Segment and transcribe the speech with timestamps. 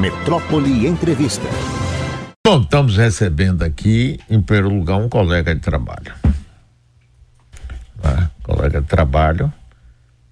[0.00, 1.46] Metrópole Entrevista.
[2.46, 6.14] Bom, estamos recebendo aqui, em primeiro lugar, um colega de trabalho.
[8.02, 8.30] Né?
[8.42, 9.52] Colega de trabalho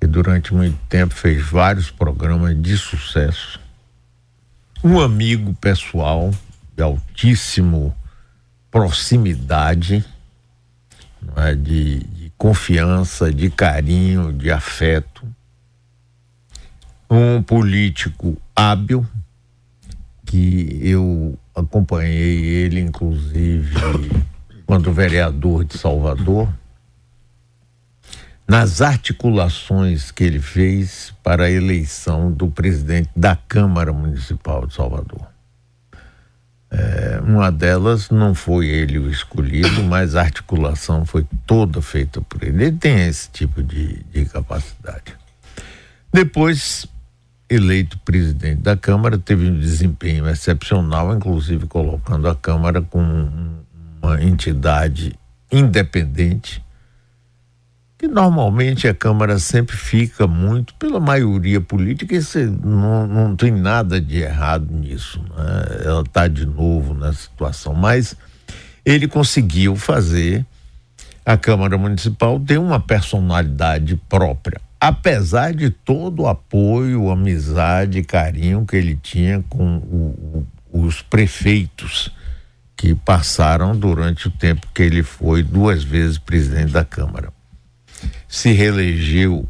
[0.01, 3.61] que durante muito tempo fez vários programas de sucesso.
[4.83, 6.31] Um amigo pessoal
[6.75, 7.95] de altíssimo
[8.71, 10.03] proximidade,
[11.37, 11.55] é?
[11.55, 15.29] de, de confiança, de carinho, de afeto.
[17.11, 19.07] Um político hábil,
[20.29, 23.75] que eu acompanhei ele, inclusive,
[24.67, 26.53] quando vereador de Salvador,
[28.47, 35.27] nas articulações que ele fez para a eleição do presidente da Câmara Municipal de Salvador.
[36.71, 42.43] É, uma delas não foi ele o escolhido, mas a articulação foi toda feita por
[42.43, 42.65] ele.
[42.65, 45.17] Ele tem esse tipo de, de capacidade.
[46.13, 46.87] Depois,
[47.49, 53.31] eleito presidente da Câmara, teve um desempenho excepcional, inclusive colocando a Câmara como
[54.03, 55.15] uma entidade
[55.51, 56.63] independente
[57.99, 64.01] que normalmente a Câmara sempre fica muito pela maioria política e não, não tem nada
[64.01, 65.21] de errado nisso.
[65.37, 65.85] Né?
[65.85, 68.17] Ela está de novo na situação, mas
[68.85, 70.47] ele conseguiu fazer
[71.27, 78.77] a Câmara Municipal ter uma personalidade própria, apesar de todo o apoio, amizade, carinho que
[78.77, 82.13] ele tinha com o, o, os prefeitos
[82.77, 87.33] que passaram durante o tempo que ele foi duas vezes presidente da Câmara.
[88.29, 89.49] Se reelegeu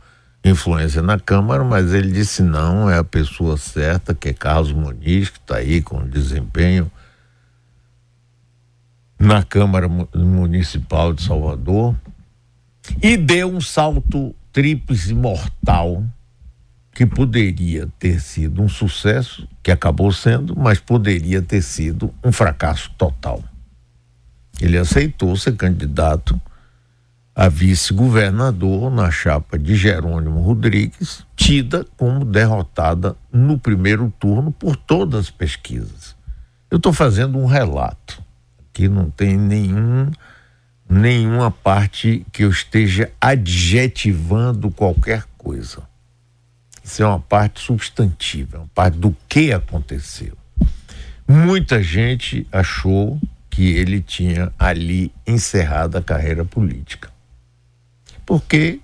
[0.44, 5.30] influência na Câmara, mas ele disse não, é a pessoa certa, que é Carlos Muniz,
[5.30, 6.90] que está aí com desempenho
[9.18, 11.94] na Câmara Municipal de Salvador
[13.00, 16.04] e deu um salto tríplice mortal
[16.92, 22.90] que poderia ter sido um sucesso, que acabou sendo, mas poderia ter sido um fracasso
[22.98, 23.42] total.
[24.62, 26.40] Ele aceitou ser candidato
[27.34, 35.20] a vice-governador na chapa de Jerônimo Rodrigues, tida como derrotada no primeiro turno por todas
[35.20, 36.14] as pesquisas.
[36.70, 38.22] Eu estou fazendo um relato
[38.72, 40.10] que não tem nenhum
[40.88, 45.82] nenhuma parte que eu esteja adjetivando qualquer coisa.
[46.84, 50.36] Isso é uma parte substantiva, é uma parte do que aconteceu.
[51.26, 53.18] Muita gente achou
[53.52, 57.10] que ele tinha ali encerrado a carreira política.
[58.24, 58.80] Porque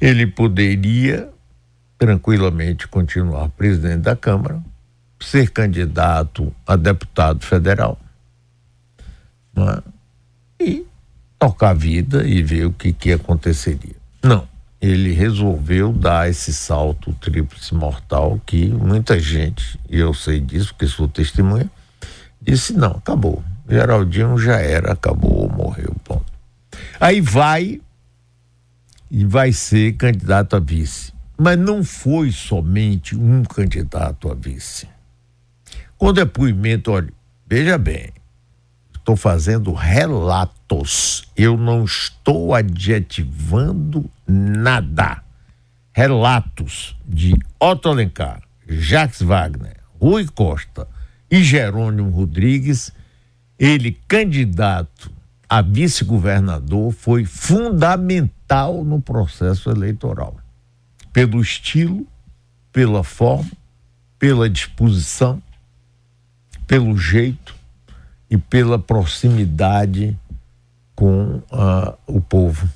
[0.00, 1.28] ele poderia
[1.98, 4.62] tranquilamente continuar presidente da Câmara,
[5.18, 7.98] ser candidato a deputado federal
[9.52, 9.82] né?
[10.58, 10.86] e
[11.36, 13.96] tocar a vida e ver o que, que aconteceria.
[14.22, 14.46] Não,
[14.80, 20.86] ele resolveu dar esse salto tríplice mortal que muita gente, e eu sei disso porque
[20.86, 21.68] sou testemunha,
[22.50, 23.42] disse: não, acabou.
[23.68, 26.24] Geraldinho já era, acabou, morreu, ponto.
[26.98, 27.80] Aí vai
[29.10, 31.12] e vai ser candidato a vice.
[31.38, 34.88] Mas não foi somente um candidato a vice.
[35.96, 37.12] Com depoimento, olha,
[37.46, 38.10] veja bem,
[38.94, 41.24] estou fazendo relatos.
[41.36, 45.22] Eu não estou adjetivando nada.
[45.92, 50.86] Relatos de Otto Alencar, Jacques Wagner, Rui Costa
[51.30, 52.92] e Jerônimo Rodrigues,
[53.58, 55.10] ele candidato
[55.48, 60.36] a vice-governador foi fundamental no processo eleitoral.
[61.12, 62.06] Pelo estilo,
[62.72, 63.50] pela forma,
[64.18, 65.42] pela disposição,
[66.66, 67.60] pelo jeito,
[68.30, 70.16] e pela proximidade
[70.94, 72.70] com uh, o povo.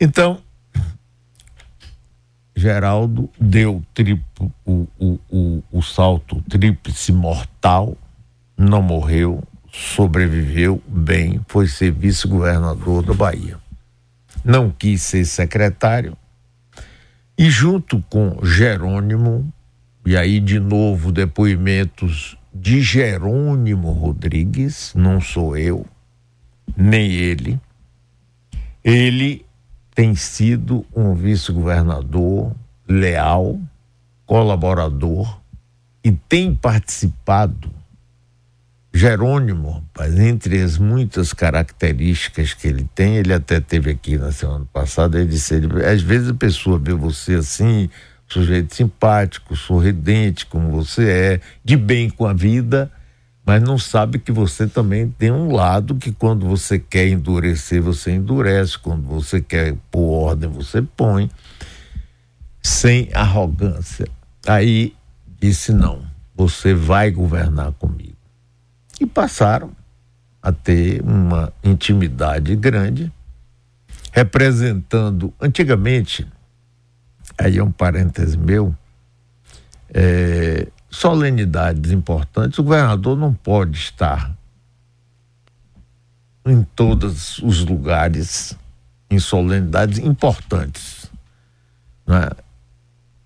[0.00, 0.41] Então,
[2.54, 7.96] Geraldo deu triplo, o, o, o, o salto tríplice mortal,
[8.56, 13.58] não morreu, sobreviveu bem, foi ser vice-governador da Bahia.
[14.44, 16.16] Não quis ser secretário,
[17.38, 19.50] e junto com Jerônimo,
[20.04, 25.86] e aí de novo depoimentos de Jerônimo Rodrigues, não sou eu,
[26.76, 27.58] nem ele.
[28.84, 29.44] Ele
[29.94, 32.54] tem sido um vice-governador
[32.88, 33.58] leal,
[34.26, 35.40] colaborador
[36.02, 37.70] e tem participado
[38.94, 44.66] Jerônimo, rapaz, entre as muitas características que ele tem, ele até teve aqui na semana
[44.70, 47.88] passada, ele disse, ele, às vezes a pessoa vê você assim,
[48.28, 52.90] sujeito simpático, sorridente, como você é, de bem com a vida,
[53.44, 58.12] mas não sabe que você também tem um lado que quando você quer endurecer, você
[58.12, 61.28] endurece, quando você quer pôr ordem, você põe,
[62.62, 64.06] sem arrogância.
[64.46, 64.94] Aí
[65.40, 66.02] disse: não,
[66.34, 68.16] você vai governar comigo.
[69.00, 69.72] E passaram
[70.40, 73.12] a ter uma intimidade grande,
[74.12, 76.26] representando, antigamente,
[77.36, 78.74] aí é um parêntese meu,
[79.92, 84.30] é, solenidades importantes, o governador não pode estar
[86.44, 88.56] em todos os lugares
[89.10, 91.10] em solenidades importantes,
[92.06, 92.28] né?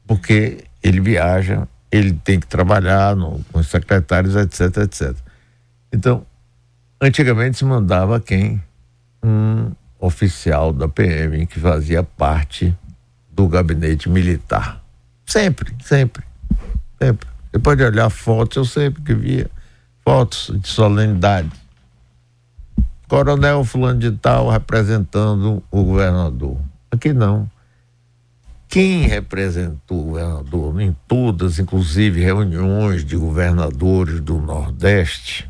[0.06, 5.16] porque ele viaja, ele tem que trabalhar no, com os secretários, etc, etc.
[5.92, 6.24] Então,
[7.00, 8.62] antigamente se mandava quem?
[9.22, 12.76] Um oficial da PM que fazia parte
[13.30, 14.82] do gabinete militar.
[15.24, 16.22] Sempre, sempre,
[17.00, 17.35] sempre.
[17.56, 19.50] Você pode olhar fotos, eu sempre que via
[20.04, 21.50] fotos de solenidade.
[23.08, 26.58] Coronel fulano de tal representando o governador.
[26.90, 27.50] Aqui não.
[28.68, 35.48] Quem representou o governador em todas, inclusive reuniões de governadores do Nordeste,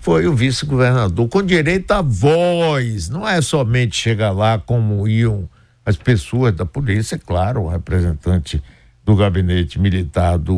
[0.00, 3.08] foi o vice-governador, com direito à voz.
[3.08, 5.48] Não é somente chegar lá como iam
[5.82, 8.62] as pessoas da polícia, é claro, o representante
[9.04, 10.54] do gabinete militar do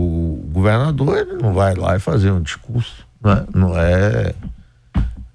[0.53, 3.07] governador, ele não vai lá e fazer um discurso.
[3.23, 3.47] Né?
[3.55, 4.35] Não é,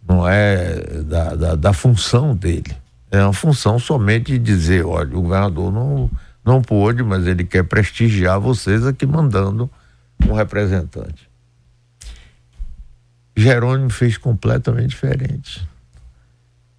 [0.08, 2.76] não é da, da, da função dele.
[3.10, 6.12] É uma função somente de dizer, olha, o governador não,
[6.44, 9.70] não pôde, mas ele quer prestigiar vocês aqui mandando
[10.28, 11.28] um representante.
[13.36, 15.66] Jerônimo fez completamente diferente.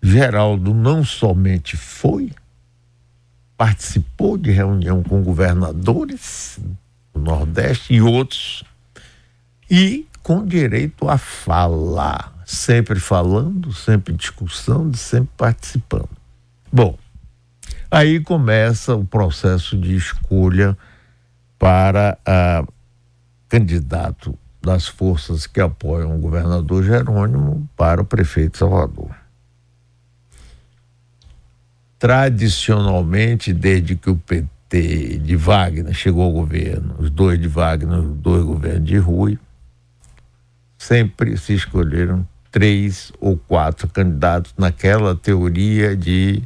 [0.03, 2.33] Geraldo não somente foi,
[3.59, 6.61] participou de reunião com governadores
[7.13, 8.63] do Nordeste e outros,
[9.69, 16.09] e com direito a falar, sempre falando, sempre discussão, sempre participando.
[16.73, 16.97] Bom,
[17.91, 20.79] aí começa o processo de escolha
[21.59, 22.65] para a
[23.49, 29.28] candidato das forças que apoiam o governador Jerônimo para o prefeito Salvador.
[31.99, 38.17] Tradicionalmente, desde que o PT de Wagner chegou ao governo, os dois de Wagner, os
[38.17, 39.39] dois governos de Rui,
[40.77, 46.43] sempre se escolheram três ou quatro candidatos naquela teoria de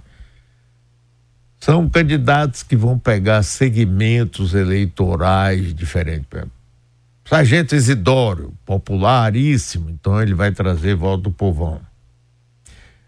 [1.62, 6.26] são candidatos que vão pegar segmentos eleitorais diferentes.
[7.24, 11.80] Sargento Isidoro, popularíssimo, então ele vai trazer voto do povão.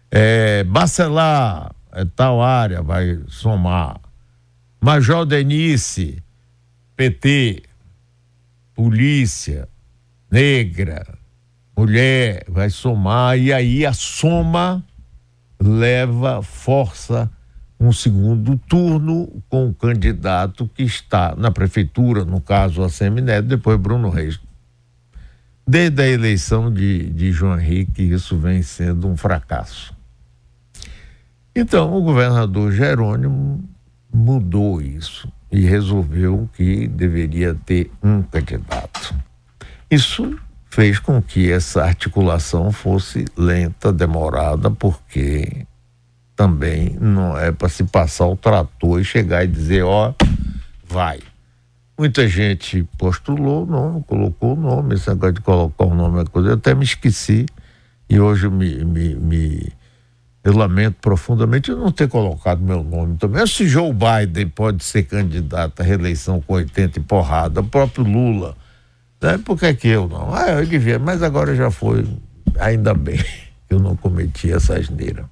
[0.09, 3.99] É, Bacelar, é, tal área, vai somar.
[4.81, 6.21] Major Denise,
[6.95, 7.63] PT,
[8.75, 9.69] polícia,
[10.29, 11.17] negra,
[11.75, 14.83] mulher, vai somar, e aí a soma
[15.57, 17.31] leva força
[17.79, 23.79] um segundo turno com o candidato que está na prefeitura, no caso a Semineto, depois
[23.79, 24.39] Bruno Reis.
[25.65, 29.94] Desde a eleição de, de João Henrique, isso vem sendo um fracasso.
[31.55, 33.63] Então, o governador Jerônimo
[34.13, 39.15] mudou isso e resolveu que deveria ter um candidato.
[39.89, 40.37] Isso
[40.69, 45.65] fez com que essa articulação fosse lenta, demorada, porque
[46.35, 50.13] também não é para se passar o trator e chegar e dizer, ó,
[50.85, 51.19] vai.
[51.97, 56.25] Muita gente postulou o nome, colocou o nome, esse negócio de colocar o nome é
[56.25, 57.45] coisa, eu até me esqueci
[58.09, 59.73] e hoje me, me, me
[60.45, 63.47] eu lamento profundamente não ter colocado meu nome também.
[63.47, 68.55] Se Joe Biden pode ser candidato à reeleição com 80 e porrada, o próprio Lula,
[69.19, 69.39] né?
[69.39, 70.35] por que, que eu não?
[70.35, 72.05] Ah, eu devia, mas agora já foi,
[72.59, 73.17] ainda bem
[73.67, 75.27] que eu não cometi essa asneira.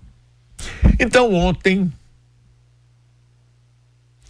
[1.00, 1.94] Então, ontem,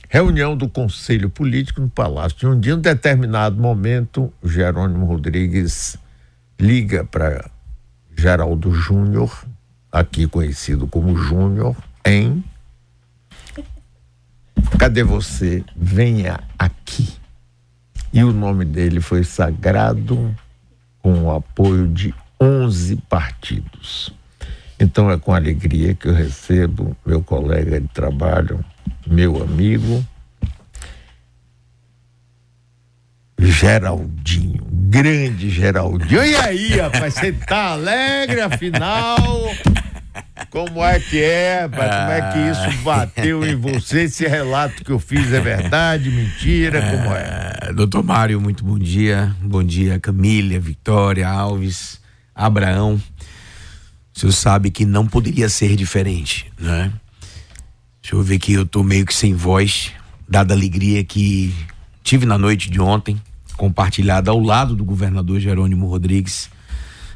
[0.09, 5.97] reunião do Conselho Político no Palácio de um dia, em um determinado momento, Jerônimo Rodrigues
[6.59, 7.49] liga para
[8.17, 9.45] Geraldo Júnior,
[9.93, 12.43] aqui conhecido como Júnior, em
[14.77, 15.63] Cadê você?
[15.75, 17.13] Venha aqui.
[18.11, 20.35] E o nome dele foi sagrado
[21.01, 24.13] com o apoio de 11 partidos.
[24.79, 28.63] Então é com alegria que eu recebo meu colega de trabalho,
[29.07, 30.05] meu amigo,
[33.39, 36.25] Geraldinho, Grande Geraldinho.
[36.25, 39.19] E aí, rapaz, você tá alegre afinal?
[40.49, 41.89] Como é que é, rapaz?
[41.89, 44.03] Como é que isso bateu em você?
[44.03, 46.81] Esse relato que eu fiz é verdade, mentira?
[46.81, 47.53] Como é?
[47.61, 49.35] é doutor Mário, muito bom dia.
[49.41, 51.99] Bom dia, Camila, Vitória, Alves,
[52.35, 53.01] Abraão.
[54.15, 56.91] O senhor sabe que não poderia ser diferente, né?
[58.01, 59.91] Deixa eu ver que eu tô meio que sem voz,
[60.29, 61.53] dada a alegria que
[62.03, 63.19] tive na noite de ontem
[63.55, 66.49] compartilhada ao lado do governador Jerônimo Rodrigues,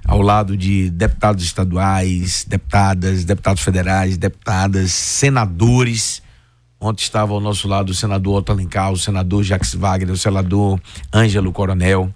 [0.08, 6.24] ao lado de deputados estaduais, deputadas, deputados federais, deputadas, senadores.
[6.80, 10.80] Ontem estava ao nosso lado o senador Otto Alencar, o senador Jacques Wagner, o senador
[11.14, 12.14] Ângelo Coronel,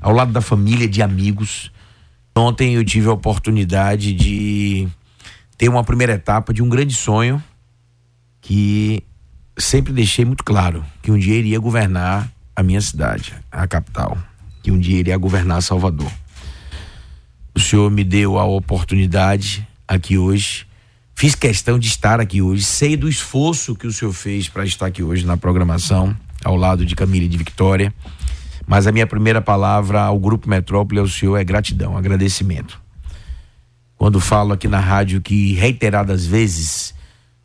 [0.00, 1.72] ao lado da família de amigos.
[2.36, 4.86] Ontem eu tive a oportunidade de
[5.56, 7.42] ter uma primeira etapa de um grande sonho
[8.42, 9.02] que
[9.56, 14.18] sempre deixei muito claro que um dia iria governar a minha cidade, a capital,
[14.62, 16.10] que um dia iria governar Salvador.
[17.54, 20.66] O senhor me deu a oportunidade aqui hoje.
[21.14, 22.62] Fiz questão de estar aqui hoje.
[22.64, 26.84] Sei do esforço que o senhor fez para estar aqui hoje na programação, ao lado
[26.84, 27.92] de Camila e de Vitória.
[28.66, 32.80] Mas a minha primeira palavra ao Grupo Metrópole ao senhor é gratidão, agradecimento.
[33.96, 36.94] Quando falo aqui na rádio que reiteradas vezes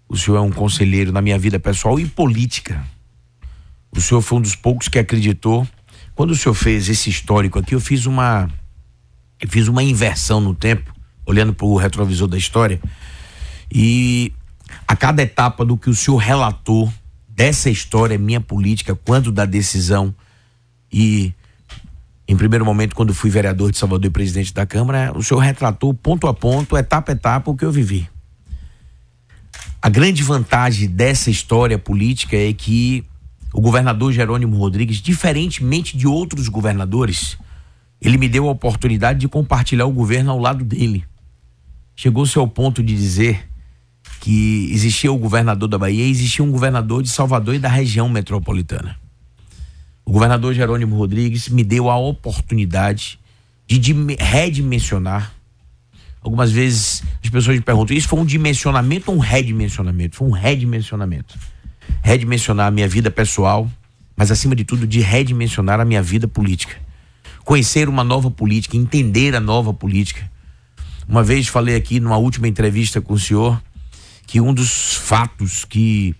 [0.07, 2.85] o senhor é um conselheiro na minha vida pessoal e política
[3.97, 5.67] o senhor foi um dos poucos que acreditou.
[6.15, 8.47] Quando o senhor fez esse histórico aqui, eu fiz uma
[9.39, 10.93] eu fiz uma inversão no tempo,
[11.25, 12.79] olhando para o retrovisor da história.
[13.71, 14.33] E
[14.87, 16.91] a cada etapa do que o senhor relatou
[17.27, 20.13] dessa história minha política, quando da decisão
[20.91, 21.33] e
[22.27, 25.93] em primeiro momento quando fui vereador de Salvador e presidente da Câmara, o senhor retratou
[25.93, 28.09] ponto a ponto, etapa a etapa o que eu vivi.
[29.81, 33.05] A grande vantagem dessa história política é que
[33.53, 37.37] o governador Jerônimo Rodrigues, diferentemente de outros governadores,
[38.01, 41.03] ele me deu a oportunidade de compartilhar o governo ao lado dele.
[41.95, 43.47] Chegou-se ao ponto de dizer
[44.19, 48.07] que existia o governador da Bahia e existia um governador de Salvador e da região
[48.07, 48.95] metropolitana.
[50.05, 53.19] O governador Jerônimo Rodrigues me deu a oportunidade
[53.67, 55.33] de redimensionar.
[56.21, 60.15] Algumas vezes as pessoas me perguntam: isso foi um dimensionamento ou um redimensionamento?
[60.15, 61.37] Foi um redimensionamento
[62.01, 63.69] redimensionar a minha vida pessoal,
[64.15, 66.75] mas acima de tudo de redimensionar a minha vida política.
[67.47, 70.29] Conhecer uma nova política, entender a nova política.
[71.07, 73.63] Uma vez falei aqui numa última entrevista com o senhor
[74.25, 76.13] que um dos fatos que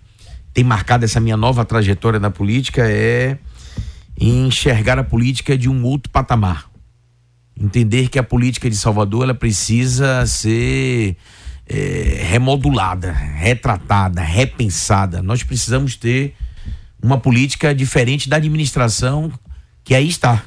[0.54, 3.36] tem marcado essa minha nova trajetória na política é
[4.18, 6.70] enxergar a política de um outro patamar.
[7.60, 11.14] Entender que a política de Salvador ela precisa ser
[11.68, 15.22] é, remodulada, retratada, repensada.
[15.22, 16.34] Nós precisamos ter
[17.02, 19.30] uma política diferente da administração
[19.84, 20.42] que aí está.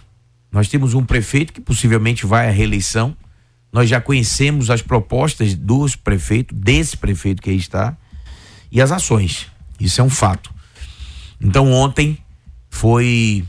[0.52, 3.16] Nós temos um prefeito que possivelmente vai à reeleição.
[3.72, 7.96] Nós já conhecemos as propostas dos prefeitos, desse prefeito que aí está,
[8.72, 9.48] e as ações.
[9.80, 10.54] Isso é um fato.
[11.40, 12.18] Então, ontem
[12.70, 13.46] foi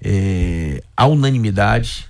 [0.00, 2.06] é, a unanimidade.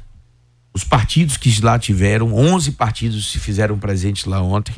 [0.72, 4.74] Os partidos que lá tiveram, 11 partidos se fizeram presentes lá ontem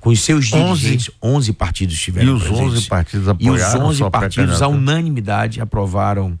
[0.00, 2.72] com os seus dirigentes, 11, 11 partidos tiveram E os presentes.
[2.72, 6.38] 11 partidos apoiaram E os 11 partidos, à unanimidade, aprovaram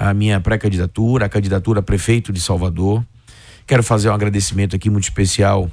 [0.00, 3.04] a minha pré-candidatura, a candidatura a prefeito de Salvador.
[3.66, 5.68] Quero fazer um agradecimento aqui muito especial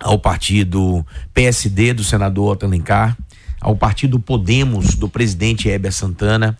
[0.00, 3.14] ao partido PSD do senador Otto Alencar,
[3.60, 6.56] ao partido Podemos do presidente Heber Santana,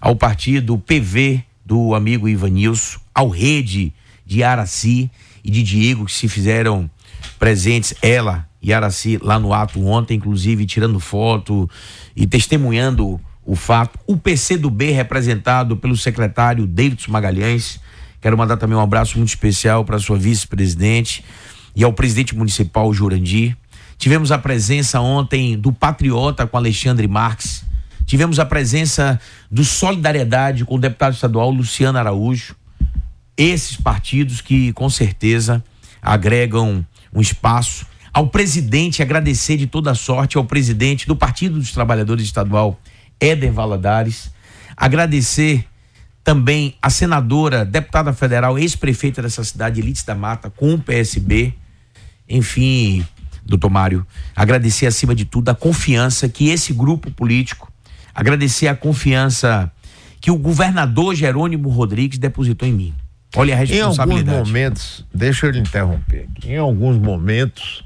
[0.00, 3.92] ao partido PV do amigo Ivanilson, ao Rede
[4.24, 5.10] de Araci
[5.42, 6.88] e de Diego que se fizeram
[7.40, 11.68] presentes, ela e Araci lá no ato ontem, inclusive tirando foto
[12.14, 13.20] e testemunhando
[13.50, 13.98] o fato.
[14.06, 17.80] O PCdoB representado pelo secretário Davidson Magalhães.
[18.20, 21.24] Quero mandar também um abraço muito especial para sua vice-presidente
[21.74, 23.56] e ao presidente municipal Jurandir.
[23.98, 27.64] Tivemos a presença ontem do Patriota com Alexandre Marques.
[28.06, 32.54] Tivemos a presença do Solidariedade com o deputado estadual Luciano Araújo.
[33.36, 35.60] Esses partidos que com certeza
[36.00, 42.24] agregam um espaço ao presidente, agradecer de toda sorte ao presidente do Partido dos Trabalhadores
[42.24, 42.78] Estadual,
[43.20, 44.30] Éder Valadares,
[44.76, 45.66] agradecer
[46.24, 51.54] também a senadora, deputada federal, ex-prefeita dessa cidade, Elites da Mata, com o PSB,
[52.28, 53.04] enfim,
[53.44, 57.70] doutor Mário, agradecer acima de tudo a confiança que esse grupo político,
[58.14, 59.70] agradecer a confiança
[60.20, 62.94] que o governador Jerônimo Rodrigues depositou em mim.
[63.36, 64.28] Olha a responsabilidade.
[64.28, 67.84] Em alguns momentos, deixa eu lhe interromper aqui, em alguns momentos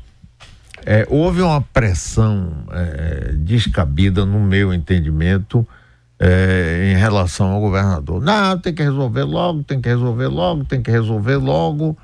[0.86, 5.66] é, houve uma pressão é, descabida, no meu entendimento,
[6.18, 8.22] é, em relação ao governador.
[8.22, 11.96] Não, tem que resolver logo, tem que resolver logo, tem que resolver logo,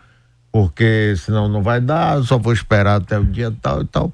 [0.51, 4.13] porque senão não vai dar, só vou esperar até o dia tal e tal.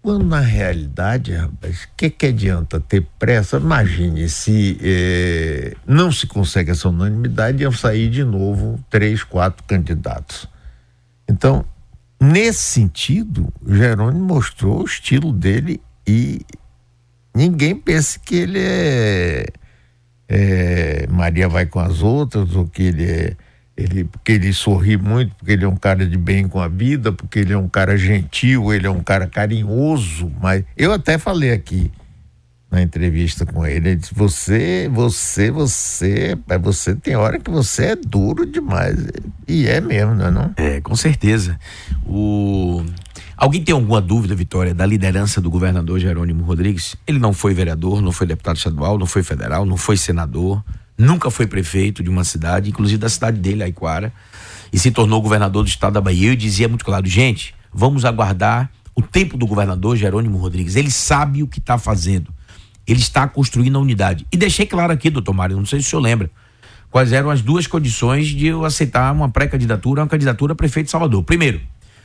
[0.00, 3.58] Quando na realidade, rapaz, o que, que adianta ter pressa?
[3.58, 10.48] Imagine se eh, não se consegue essa unanimidade, iam sair de novo três, quatro candidatos.
[11.28, 11.64] Então,
[12.22, 16.40] nesse sentido, Jerônimo mostrou o estilo dele e
[17.34, 19.46] ninguém pense que ele é,
[20.28, 23.36] é Maria vai com as outras, ou que ele é
[23.76, 27.10] ele, porque ele sorri muito, porque ele é um cara de bem com a vida,
[27.10, 31.52] porque ele é um cara gentil, ele é um cara carinhoso, mas eu até falei
[31.52, 31.90] aqui
[32.72, 37.96] na entrevista com ele, ele disse, você, você, você, você tem hora que você é
[37.96, 38.96] duro demais,
[39.46, 40.54] e é mesmo, não é não?
[40.56, 41.60] É, com certeza.
[42.06, 42.82] O...
[43.36, 46.96] Alguém tem alguma dúvida, Vitória, da liderança do governador Jerônimo Rodrigues?
[47.06, 50.64] Ele não foi vereador, não foi deputado estadual, não foi federal, não foi senador,
[50.96, 54.10] nunca foi prefeito de uma cidade, inclusive da cidade dele, Aiquara,
[54.72, 56.32] e se tornou governador do estado da Bahia.
[56.32, 60.74] E dizia muito claro: gente, vamos aguardar o tempo do governador Jerônimo Rodrigues.
[60.74, 62.32] Ele sabe o que está fazendo.
[62.86, 64.26] Ele está construindo a unidade.
[64.32, 66.30] E deixei claro aqui, doutor Mário, não sei se o senhor lembra,
[66.90, 70.90] quais eram as duas condições de eu aceitar uma pré-candidatura, uma candidatura a prefeito de
[70.90, 71.22] Salvador.
[71.22, 71.60] Primeiro,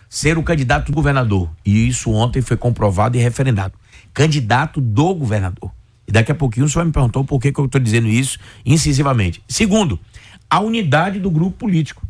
[0.09, 1.49] ser o candidato do governador.
[1.65, 3.73] E isso ontem foi comprovado e referendado.
[4.13, 5.71] Candidato do governador.
[6.07, 8.39] E daqui a pouquinho o senhor me perguntou por que, que eu estou dizendo isso
[8.65, 9.43] incisivamente.
[9.47, 9.99] Segundo,
[10.49, 12.07] a unidade do grupo político.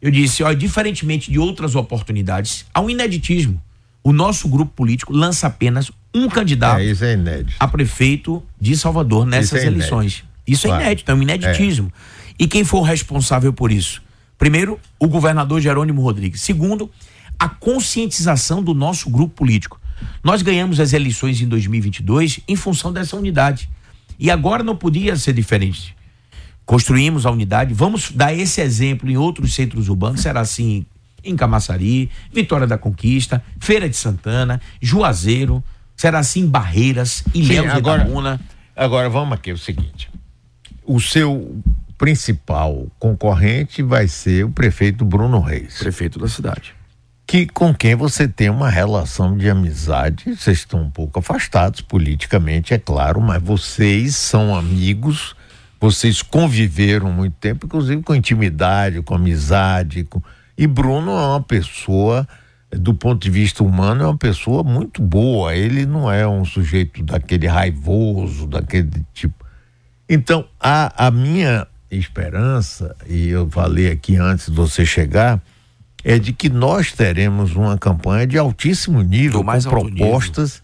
[0.00, 3.62] Eu disse, olha, diferentemente de outras oportunidades, há um ineditismo.
[4.02, 9.52] O nosso grupo político lança apenas um candidato é, é a prefeito de Salvador nessas
[9.52, 10.24] isso é eleições.
[10.46, 10.82] Isso claro.
[10.82, 11.92] é inédito, é um ineditismo.
[12.28, 12.34] É.
[12.38, 14.02] E quem foi o responsável por isso?
[14.36, 16.40] Primeiro, o governador Jerônimo Rodrigues.
[16.40, 16.90] Segundo,
[17.38, 19.80] a conscientização do nosso grupo político.
[20.22, 23.68] Nós ganhamos as eleições em 2022 em função dessa unidade.
[24.18, 25.96] E agora não podia ser diferente.
[26.64, 30.86] Construímos a unidade, vamos dar esse exemplo em outros centros urbanos, será assim
[31.24, 35.62] em Camaçari, Vitória da Conquista, Feira de Santana, Juazeiro,
[36.02, 38.40] será assim Barreiras, Ilhéus agora, Itamuna.
[38.74, 40.10] Agora vamos aqui, é o seguinte,
[40.84, 41.62] o seu
[41.96, 45.78] principal concorrente vai ser o prefeito Bruno Reis.
[45.78, 46.74] Prefeito da cidade
[47.24, 52.74] que com quem você tem uma relação de amizade, vocês estão um pouco afastados politicamente,
[52.74, 55.34] é claro, mas vocês são amigos,
[55.80, 60.20] vocês conviveram muito tempo, inclusive com intimidade, com amizade, com...
[60.58, 62.28] e Bruno é uma pessoa
[62.72, 67.02] do ponto de vista humano é uma pessoa muito boa, ele não é um sujeito
[67.02, 69.44] daquele raivoso, daquele tipo.
[70.08, 75.40] Então, a, a minha esperança, e eu falei aqui antes de você chegar,
[76.02, 80.61] é de que nós teremos uma campanha de altíssimo nível, com propostas.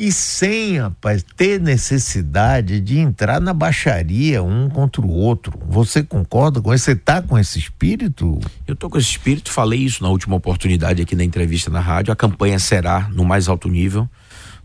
[0.00, 5.52] E sem, rapaz, ter necessidade de entrar na baixaria um contra o outro.
[5.68, 6.86] Você concorda com isso?
[6.86, 8.40] Você está com esse espírito?
[8.66, 12.14] Eu estou com esse espírito, falei isso na última oportunidade aqui na entrevista na rádio.
[12.14, 14.08] A campanha será no mais alto nível.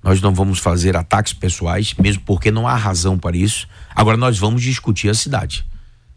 [0.02, 3.68] Nós não vamos fazer ataques pessoais, mesmo porque não há razão para isso.
[3.94, 5.66] Agora nós vamos discutir a cidade.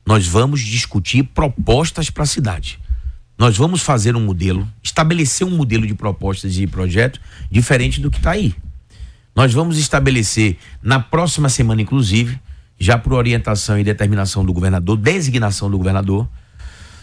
[0.07, 2.79] Nós vamos discutir propostas para a cidade
[3.39, 8.17] nós vamos fazer um modelo, estabelecer um modelo de propostas e projeto diferente do que
[8.17, 8.53] está aí.
[9.39, 12.41] Nós vamos estabelecer na próxima semana, inclusive,
[12.77, 16.29] já por orientação e determinação do governador, designação do governador.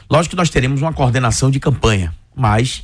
[0.09, 2.83] Lógico que nós teremos uma coordenação de campanha, mas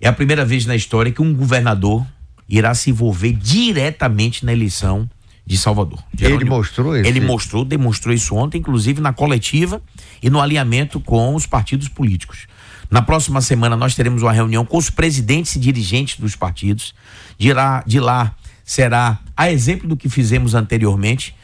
[0.00, 2.06] é a primeira vez na história que um governador
[2.48, 5.10] irá se envolver diretamente na eleição
[5.44, 5.98] de Salvador.
[6.16, 7.08] Jerônimo, ele mostrou isso?
[7.08, 9.82] Ele mostrou, demonstrou isso ontem, inclusive na coletiva
[10.22, 12.46] e no alinhamento com os partidos políticos.
[12.88, 16.94] Na próxima semana nós teremos uma reunião com os presidentes e dirigentes dos partidos.
[17.36, 21.34] De lá, de lá será a exemplo do que fizemos anteriormente.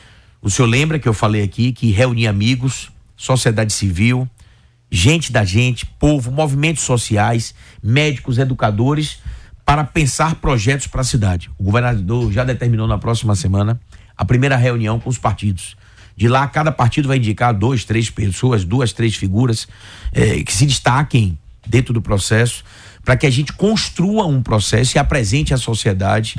[0.40, 4.28] O senhor lembra que eu falei aqui que reuni amigos, sociedade civil,
[4.90, 9.18] gente da gente, povo, movimentos sociais, médicos, educadores,
[9.64, 11.50] para pensar projetos para a cidade.
[11.58, 13.78] O governador já determinou na próxima semana
[14.16, 15.76] a primeira reunião com os partidos.
[16.16, 19.68] De lá, cada partido vai indicar dois, três pessoas, duas, três figuras
[20.12, 22.64] é, que se destaquem dentro do processo,
[23.04, 26.36] para que a gente construa um processo e apresente à sociedade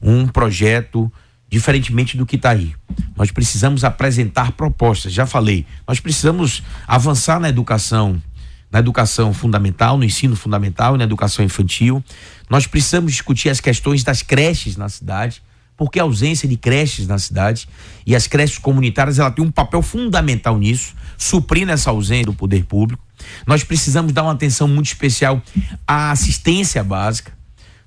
[0.00, 1.12] um projeto
[1.48, 2.74] diferentemente do que está aí.
[3.16, 8.22] Nós precisamos apresentar propostas, já falei, nós precisamos avançar na educação,
[8.70, 12.02] na educação fundamental, no ensino fundamental e na educação infantil.
[12.48, 15.42] Nós precisamos discutir as questões das creches na cidade
[15.80, 17.66] porque a ausência de creches na cidade
[18.04, 22.66] e as creches comunitárias ela tem um papel fundamental nisso, suprindo essa ausência do poder
[22.66, 23.02] público.
[23.46, 25.42] Nós precisamos dar uma atenção muito especial
[25.88, 27.32] à assistência básica.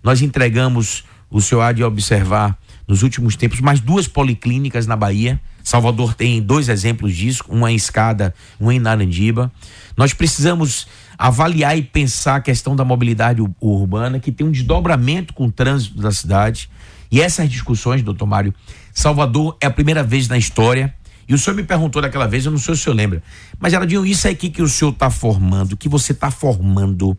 [0.02, 5.42] Nós entregamos, o senhor há de observar, nos últimos tempos, mais duas policlínicas na Bahia.
[5.64, 9.52] Salvador tem dois exemplos disso, uma em Escada, uma em Narandiba.
[9.98, 15.48] Nós precisamos avaliar e pensar a questão da mobilidade urbana, que tem um desdobramento com
[15.48, 16.70] o trânsito da cidade.
[17.10, 18.54] E essas discussões, doutor Mário,
[18.94, 20.94] Salvador é a primeira vez na história.
[21.28, 23.24] E o senhor me perguntou daquela vez, eu não sei se o senhor lembra,
[23.58, 27.18] mas Geraldinho, isso aqui que o senhor está formando, que você está formando,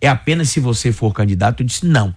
[0.00, 1.62] é apenas se você for candidato?
[1.62, 2.14] Eu disse, não.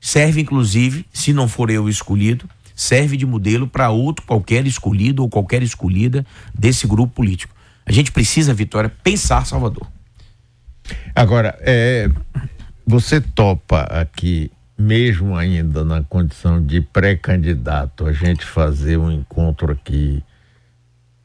[0.00, 5.28] Serve, inclusive, se não for eu escolhido, serve de modelo para outro qualquer escolhido ou
[5.28, 6.24] qualquer escolhida
[6.58, 7.54] desse grupo político.
[7.84, 9.86] A gente precisa, Vitória, pensar Salvador.
[11.14, 12.08] Agora, é,
[12.86, 20.22] você topa aqui, mesmo ainda na condição de pré-candidato, a gente fazer um encontro aqui,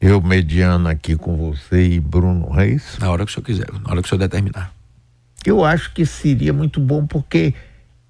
[0.00, 2.98] eu mediano aqui com você e Bruno Reis?
[3.00, 4.72] Na hora que o senhor quiser, na hora que o senhor determinar.
[5.44, 7.54] Eu acho que seria muito bom, porque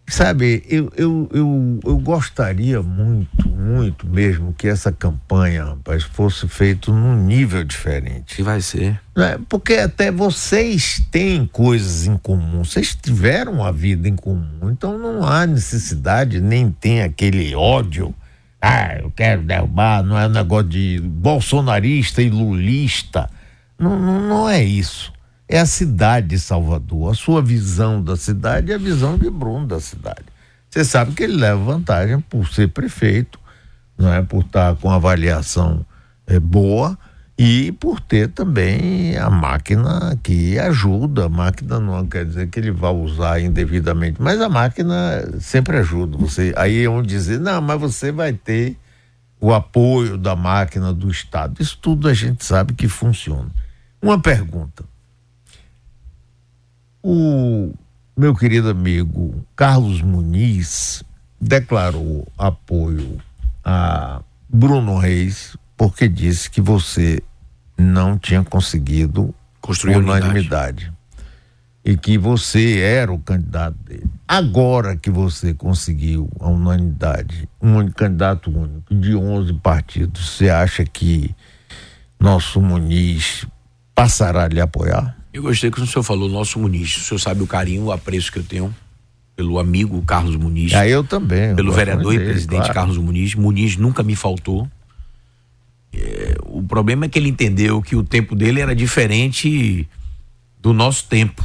[0.08, 6.92] Sabe, eu, eu, eu, eu gostaria muito, muito mesmo que essa campanha, rapaz, fosse feita
[6.92, 8.36] num nível diferente.
[8.36, 9.00] Que vai ser.
[9.16, 14.96] É, porque até vocês têm coisas em comum, vocês tiveram a vida em comum, então
[14.96, 18.14] não há necessidade, nem tem aquele ódio.
[18.62, 23.28] Ah, eu quero derrubar, não é um negócio de bolsonarista e lulista.
[23.76, 25.15] Não, não, não é isso
[25.48, 27.12] é a cidade de Salvador.
[27.12, 30.24] A sua visão da cidade é a visão de Bruno da cidade.
[30.68, 33.38] Você sabe que ele leva vantagem por ser prefeito,
[33.96, 35.86] não é por estar com avaliação
[36.26, 36.98] é, boa
[37.38, 41.26] e por ter também a máquina que ajuda.
[41.26, 46.18] A máquina não quer dizer que ele vá usar indevidamente, mas a máquina sempre ajuda.
[46.18, 48.76] Você aí é onde dizer não, mas você vai ter
[49.40, 51.62] o apoio da máquina do Estado.
[51.62, 53.50] Isso tudo a gente sabe que funciona.
[54.02, 54.84] Uma pergunta
[57.08, 57.72] o
[58.16, 61.04] meu querido amigo Carlos Muniz
[61.40, 63.18] declarou apoio
[63.64, 67.22] a Bruno Reis porque disse que você
[67.78, 70.92] não tinha conseguido construir unanimidade
[71.84, 74.10] e que você era o candidato dele.
[74.26, 81.32] Agora que você conseguiu a unanimidade, um candidato único de 11 partidos, você acha que
[82.18, 83.46] nosso Muniz
[83.94, 85.15] passará a lhe apoiar?
[85.36, 86.96] Eu gostei que o senhor falou, nosso Muniz.
[86.96, 88.74] O senhor sabe o carinho, o apreço que eu tenho
[89.36, 90.72] pelo amigo Carlos Muniz.
[90.72, 91.54] Ah, eu também.
[91.54, 92.72] Pelo vereador dele, e presidente claro.
[92.72, 93.34] Carlos Muniz.
[93.34, 94.66] Muniz nunca me faltou.
[95.92, 99.86] É, o problema é que ele entendeu que o tempo dele era diferente
[100.58, 101.44] do nosso tempo.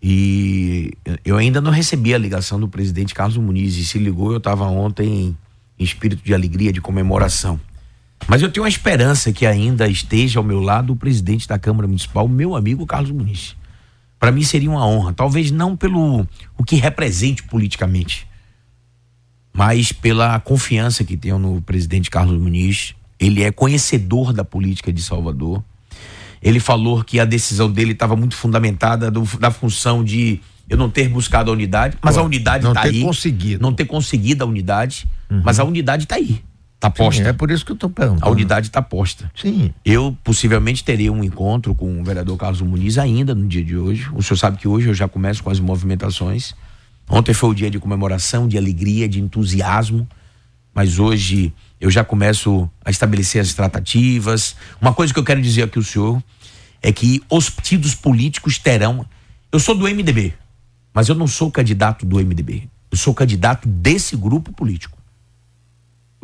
[0.00, 0.92] E
[1.24, 3.76] eu ainda não recebi a ligação do presidente Carlos Muniz.
[3.76, 5.36] E se ligou, eu estava ontem
[5.76, 7.58] em espírito de alegria, de comemoração.
[8.28, 11.86] Mas eu tenho uma esperança que ainda esteja ao meu lado o presidente da Câmara
[11.86, 13.56] Municipal, meu amigo Carlos Muniz.
[14.18, 16.26] Para mim seria uma honra, talvez não pelo
[16.56, 18.26] o que represente politicamente,
[19.52, 22.94] mas pela confiança que tenho no presidente Carlos Muniz.
[23.18, 25.64] Ele é conhecedor da política de Salvador.
[26.42, 30.90] Ele falou que a decisão dele estava muito fundamentada do, da função de eu não
[30.90, 32.92] ter buscado a unidade, mas Pô, a unidade está aí.
[32.92, 33.62] Não ter conseguido.
[33.62, 35.40] Não ter conseguido a unidade, uhum.
[35.44, 36.42] mas a unidade está aí.
[36.86, 37.22] Está posta.
[37.22, 38.26] Sim, é por isso que eu estou perguntando.
[38.26, 39.30] A unidade está posta.
[39.34, 39.72] Sim.
[39.84, 44.08] Eu possivelmente teria um encontro com o vereador Carlos Muniz ainda no dia de hoje.
[44.14, 46.54] O senhor sabe que hoje eu já começo com as movimentações.
[47.08, 50.08] Ontem foi o dia de comemoração, de alegria, de entusiasmo.
[50.74, 54.56] Mas hoje eu já começo a estabelecer as tratativas.
[54.80, 56.22] Uma coisa que eu quero dizer aqui ao senhor
[56.82, 59.04] é que os partidos políticos terão.
[59.50, 60.34] Eu sou do MDB,
[60.92, 62.68] mas eu não sou candidato do MDB.
[62.90, 64.95] Eu sou candidato desse grupo político.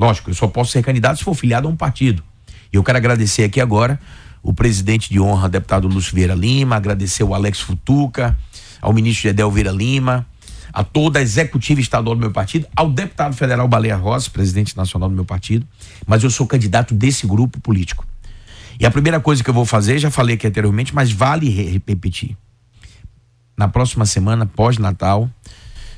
[0.02, 2.24] Lógico, eu só posso ser candidato se for filiado a um partido.
[2.72, 4.00] E eu quero agradecer aqui agora
[4.42, 8.36] o presidente de honra, deputado Lúcio Vieira Lima, agradecer o Alex Futuca,
[8.80, 10.26] ao ministro Gedel Vieira Lima,
[10.72, 15.08] a toda a executiva estadual do meu partido, ao deputado federal Baleia Rossi, presidente nacional
[15.08, 15.64] do meu partido,
[16.04, 18.04] mas eu sou candidato desse grupo político.
[18.80, 22.36] E a primeira coisa que eu vou fazer, já falei aqui anteriormente, mas vale repetir.
[23.56, 25.30] Na próxima semana, pós-Natal,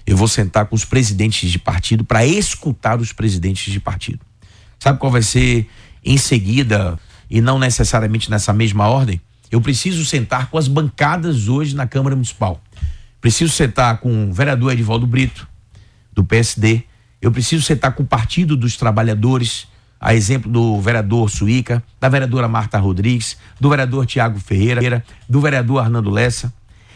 [0.07, 4.21] eu vou sentar com os presidentes de partido para escutar os presidentes de partido.
[4.79, 5.69] Sabe qual vai ser
[6.05, 6.99] em seguida,
[7.31, 9.21] e não necessariamente nessa mesma ordem?
[9.51, 12.63] Eu preciso sentar com as bancadas hoje na Câmara Municipal.
[13.21, 15.49] Preciso sentar com o vereador Edivaldo Brito,
[16.13, 16.83] do PSD.
[17.23, 19.67] Eu preciso sentar com o Partido dos Trabalhadores,
[19.99, 25.83] a exemplo do vereador Suíca, da vereadora Marta Rodrigues, do vereador Tiago Ferreira, do vereador
[25.83, 26.53] Arnando Lessa.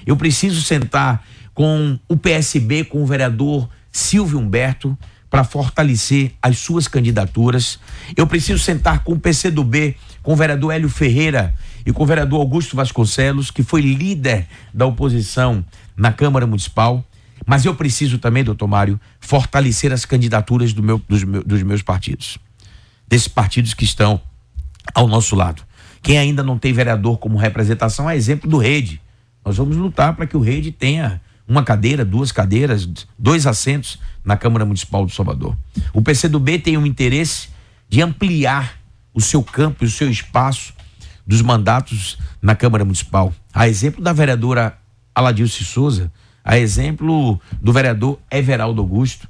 [0.06, 1.24] Eu preciso sentar
[1.58, 4.96] com o PSB, com o vereador Silvio Humberto,
[5.28, 7.80] para fortalecer as suas candidaturas.
[8.16, 11.52] Eu preciso sentar com o PCdoB, com o vereador Hélio Ferreira
[11.84, 15.64] e com o vereador Augusto Vasconcelos, que foi líder da oposição
[15.96, 17.04] na Câmara Municipal.
[17.44, 22.38] Mas eu preciso também, doutor Mário, fortalecer as candidaturas do meu, dos, dos meus partidos.
[23.08, 24.20] Desses partidos que estão
[24.94, 25.64] ao nosso lado.
[26.04, 29.00] Quem ainda não tem vereador como representação é exemplo do Rede.
[29.44, 32.86] Nós vamos lutar para que o Rede tenha uma cadeira, duas cadeiras,
[33.18, 35.56] dois assentos na Câmara Municipal do Salvador.
[35.94, 37.48] O PCdoB tem um interesse
[37.88, 38.78] de ampliar
[39.14, 40.74] o seu campo e o seu espaço
[41.26, 43.34] dos mandatos na Câmara Municipal.
[43.52, 44.78] A exemplo da vereadora
[45.14, 46.12] Aladilce Souza,
[46.44, 49.28] a exemplo do vereador Everaldo Augusto.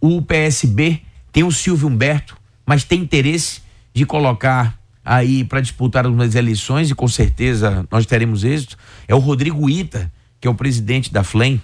[0.00, 3.62] O PSB tem o Silvio Humberto, mas tem interesse
[3.94, 8.76] de colocar aí para disputar umas eleições e com certeza nós teremos êxito.
[9.06, 11.60] É o Rodrigo Ita, que é o presidente da FLEM.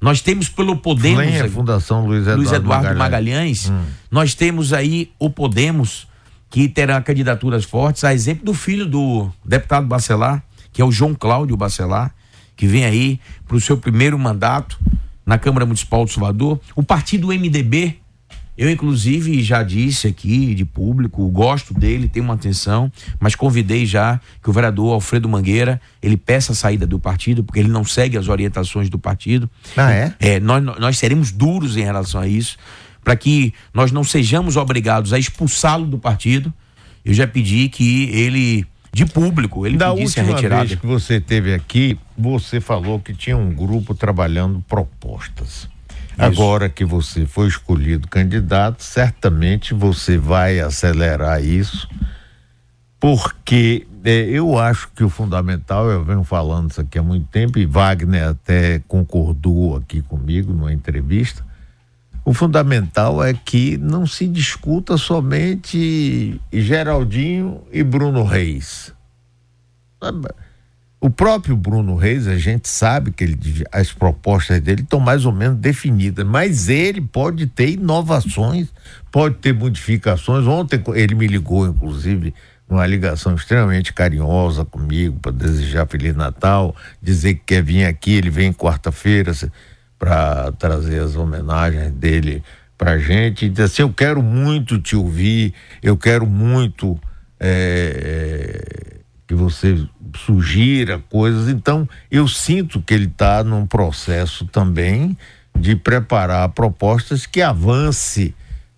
[0.00, 1.24] Nós temos pelo Podemos.
[1.24, 2.98] FLEM é Fundação Luiz Eduardo, Luiz Eduardo Magalhães.
[2.98, 3.70] Magalhães.
[3.70, 3.84] Hum.
[4.10, 6.06] Nós temos aí o Podemos,
[6.50, 11.14] que terá candidaturas fortes, a exemplo do filho do deputado Bacelar, que é o João
[11.14, 12.14] Cláudio Bacelar,
[12.54, 14.78] que vem aí para o seu primeiro mandato
[15.24, 16.60] na Câmara Municipal do Salvador.
[16.74, 17.98] O partido MDB,
[18.56, 22.90] eu, inclusive, já disse aqui de público, gosto dele, tenho uma atenção,
[23.20, 27.60] mas convidei já que o vereador Alfredo Mangueira ele peça a saída do partido, porque
[27.60, 29.50] ele não segue as orientações do partido.
[29.76, 30.14] Ah, é?
[30.18, 32.56] É, nós, nós seremos duros em relação a isso,
[33.04, 36.52] para que nós não sejamos obrigados a expulsá-lo do partido.
[37.04, 40.64] Eu já pedi que ele, de público, ele da pedisse a retirada.
[40.64, 45.68] vez que você teve aqui, você falou que tinha um grupo trabalhando propostas.
[46.18, 51.88] Agora que você foi escolhido candidato, certamente você vai acelerar isso,
[52.98, 57.58] porque é, eu acho que o fundamental, eu venho falando isso aqui há muito tempo,
[57.58, 61.44] e Wagner até concordou aqui comigo numa entrevista.
[62.24, 68.92] O fundamental é que não se discuta somente Geraldinho e Bruno Reis.
[70.98, 73.38] O próprio Bruno Reis, a gente sabe que ele,
[73.70, 78.68] as propostas dele estão mais ou menos definidas, mas ele pode ter inovações,
[79.12, 80.46] pode ter modificações.
[80.46, 82.34] Ontem ele me ligou, inclusive,
[82.68, 88.30] uma ligação extremamente carinhosa comigo para desejar Feliz Natal, dizer que quer vir aqui, ele
[88.30, 89.32] vem quarta-feira
[89.98, 92.42] para trazer as homenagens dele
[92.76, 93.46] para a gente.
[93.46, 96.98] E diz assim: Eu quero muito te ouvir, eu quero muito.
[97.38, 98.95] É,
[99.26, 99.86] que você
[100.16, 101.48] sugira coisas.
[101.48, 105.16] Então, eu sinto que ele está num processo também
[105.58, 108.34] de preparar propostas que avance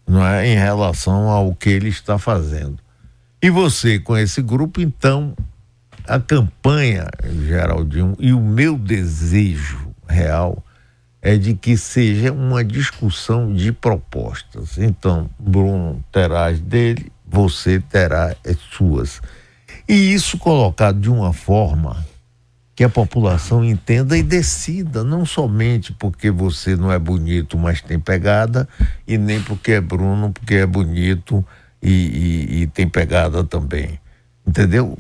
[0.07, 2.79] não é, em relação ao que ele está fazendo.
[3.43, 5.37] E você, com esse grupo, então,
[6.07, 7.07] a campanha,
[7.47, 10.65] Geraldinho, e o meu desejo real
[11.21, 14.79] é de que seja uma discussão de propostas.
[14.79, 19.21] Então, Bruno terá as dele, você terá as suas.
[19.89, 22.05] E isso colocado de uma forma
[22.77, 27.99] que a população entenda e decida, não somente porque você não é bonito, mas tem
[27.99, 28.69] pegada,
[29.07, 31.45] e nem porque é Bruno, porque é bonito
[31.83, 33.99] e, e, e tem pegada também.
[34.47, 34.97] Entendeu?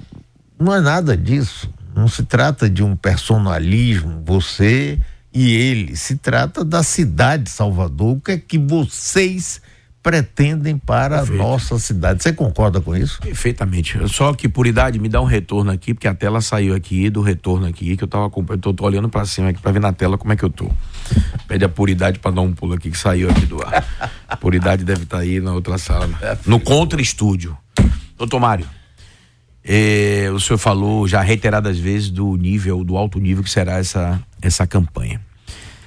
[0.59, 1.71] Não é nada disso.
[1.95, 4.99] Não se trata de um personalismo, você
[5.33, 5.95] e ele.
[5.95, 9.61] Se trata da cidade de Salvador, o que é que vocês
[10.03, 11.43] pretendem para Perfeito.
[11.43, 12.23] a nossa cidade.
[12.23, 13.21] Você concorda com isso?
[13.21, 13.99] Perfeitamente.
[14.09, 17.21] Só que por idade me dá um retorno aqui, porque a tela saiu aqui do
[17.21, 19.93] retorno aqui, que eu tava eu tô, tô olhando para cima aqui para ver na
[19.93, 20.71] tela como é que eu tô.
[21.47, 23.85] Pede a puridade para dar um pulo aqui que saiu aqui do ar.
[24.29, 26.09] A puridade deve estar tá aí na outra sala.
[26.45, 27.57] No contra estúdio.
[28.19, 28.67] Doutor Mário,
[29.65, 34.21] eh, o senhor falou já reiteradas vezes do nível, do alto nível que será essa,
[34.43, 35.21] essa campanha.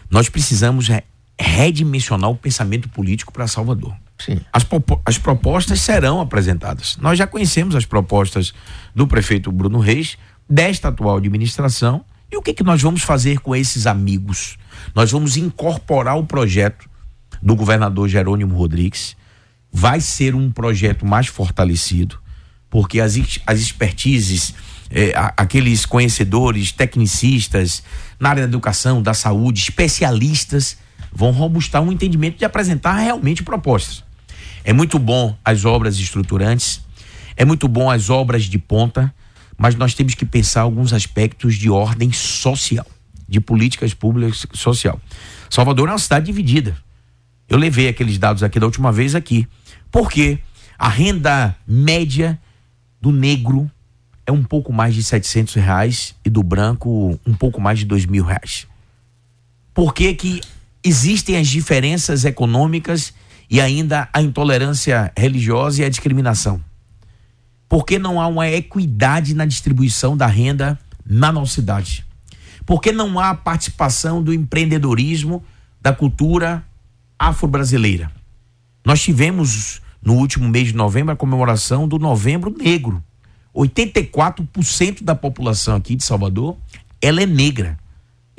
[0.10, 0.89] Nós precisamos
[1.39, 3.96] redimensionar o pensamento político para Salvador.
[4.54, 4.65] As,
[5.06, 6.98] as propostas serão apresentadas.
[6.98, 8.54] Nós já conhecemos as propostas
[8.94, 10.17] do prefeito Bruno Reis,
[10.48, 12.06] desta atual administração.
[12.32, 14.58] E o que, que nós vamos fazer com esses amigos?
[14.94, 16.89] Nós vamos incorporar o projeto
[17.41, 19.15] do governador Jerônimo Rodrigues.
[19.72, 22.20] Vai ser um projeto mais fortalecido,
[22.70, 24.54] porque as, as expertises,
[24.89, 27.82] eh, aqueles conhecedores, tecnicistas
[28.20, 30.78] na área da educação, da saúde, especialistas,
[31.13, 34.04] vão robustar um entendimento de apresentar realmente propostas.
[34.63, 36.82] É muito bom as obras estruturantes,
[37.36, 39.13] é muito bom as obras de ponta,
[39.58, 42.86] mas nós temos que pensar alguns aspectos de ordem social,
[43.28, 45.00] de políticas públicas social.
[45.50, 46.78] Salvador é uma cidade dividida.
[47.50, 49.47] Eu levei aqueles dados aqui da última vez aqui.
[49.91, 50.39] Porque
[50.80, 52.39] a renda média
[53.02, 53.69] do negro
[54.26, 58.06] é um pouco mais de 700 reais e do branco um pouco mais de dois
[58.06, 58.65] mil reais.
[59.74, 60.41] Por que, que
[60.84, 63.13] existem as diferenças econômicas
[63.50, 66.63] e ainda a intolerância religiosa e a discriminação?
[67.67, 72.06] Por que não há uma equidade na distribuição da renda na nossa cidade?
[72.65, 75.44] Porque não há participação do empreendedorismo
[75.82, 76.63] da cultura
[77.17, 78.12] afro-brasileira.
[78.86, 83.04] Nós tivemos no último mês de novembro a comemoração do Novembro Negro.
[83.56, 86.58] 84% da população aqui de Salvador,
[87.02, 87.78] ela é negra.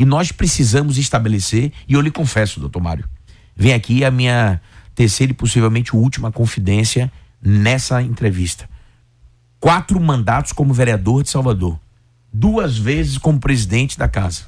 [0.02, 3.08] E nós precisamos estabelecer, e eu lhe confesso, doutor Mário,
[3.54, 4.60] vem aqui a minha
[4.96, 7.08] terceira e possivelmente última confidência
[7.40, 8.68] nessa entrevista.
[9.60, 11.78] Quatro mandatos como vereador de Salvador,
[12.32, 14.46] duas vezes como presidente da casa.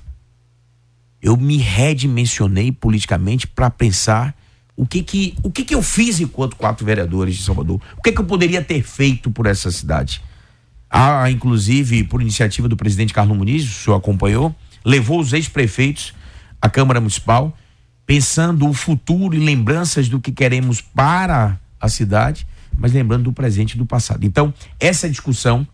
[1.23, 4.37] Eu me redimensionei politicamente para pensar
[4.77, 8.11] o que que, o que que eu fiz enquanto quatro vereadores de Salvador, o que
[8.11, 10.21] que eu poderia ter feito por essa cidade.
[10.91, 14.53] Há, inclusive, por iniciativa do presidente Carlos Muniz, o senhor acompanhou,
[14.85, 16.15] levou os ex-prefeitos
[16.61, 17.57] à Câmara Municipal,
[18.07, 23.73] pensando o futuro e lembranças do que queremos para a cidade, mas lembrando do presente
[23.73, 24.25] e do passado.
[24.25, 25.67] Então, essa discussão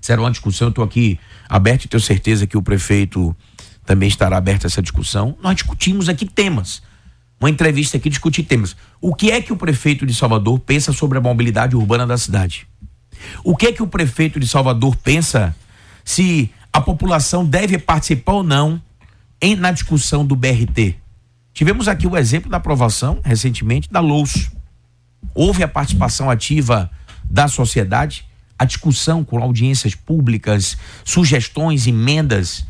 [0.00, 3.34] será uma discussão, eu estou aqui aberto e tenho certeza que o prefeito
[3.86, 5.36] também estará aberto a essa discussão.
[5.42, 6.82] Nós discutimos aqui temas.
[7.40, 8.76] Uma entrevista aqui discutir temas.
[9.00, 12.66] O que é que o prefeito de Salvador pensa sobre a mobilidade urbana da cidade?
[13.42, 15.56] O que é que o prefeito de Salvador pensa
[16.04, 16.50] se
[16.84, 18.80] população deve participar ou não
[19.40, 20.96] em, na discussão do BRT?
[21.52, 24.50] Tivemos aqui o exemplo da aprovação, recentemente, da Louço.
[25.34, 26.90] Houve a participação ativa
[27.24, 28.24] da sociedade,
[28.58, 32.66] a discussão com audiências públicas, sugestões, emendas,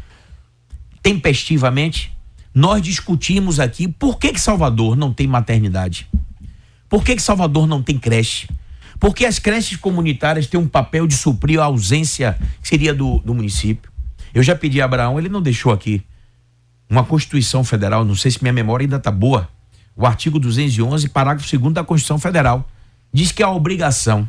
[1.03, 2.13] tempestivamente.
[2.55, 6.07] Nós discutimos aqui por que, que Salvador não tem maternidade.
[6.89, 8.49] Por que, que Salvador não tem creche?
[9.01, 13.35] Porque as creches comunitárias têm um papel de suprir a ausência que seria do, do
[13.35, 13.91] município.
[14.35, 16.05] Eu já pedi a Abraão, ele não deixou aqui.
[16.91, 19.49] Uma Constituição Federal, não sei se minha memória ainda está boa.
[19.97, 22.69] O artigo 211, parágrafo 2 da Constituição Federal,
[23.13, 24.29] diz que a obrigação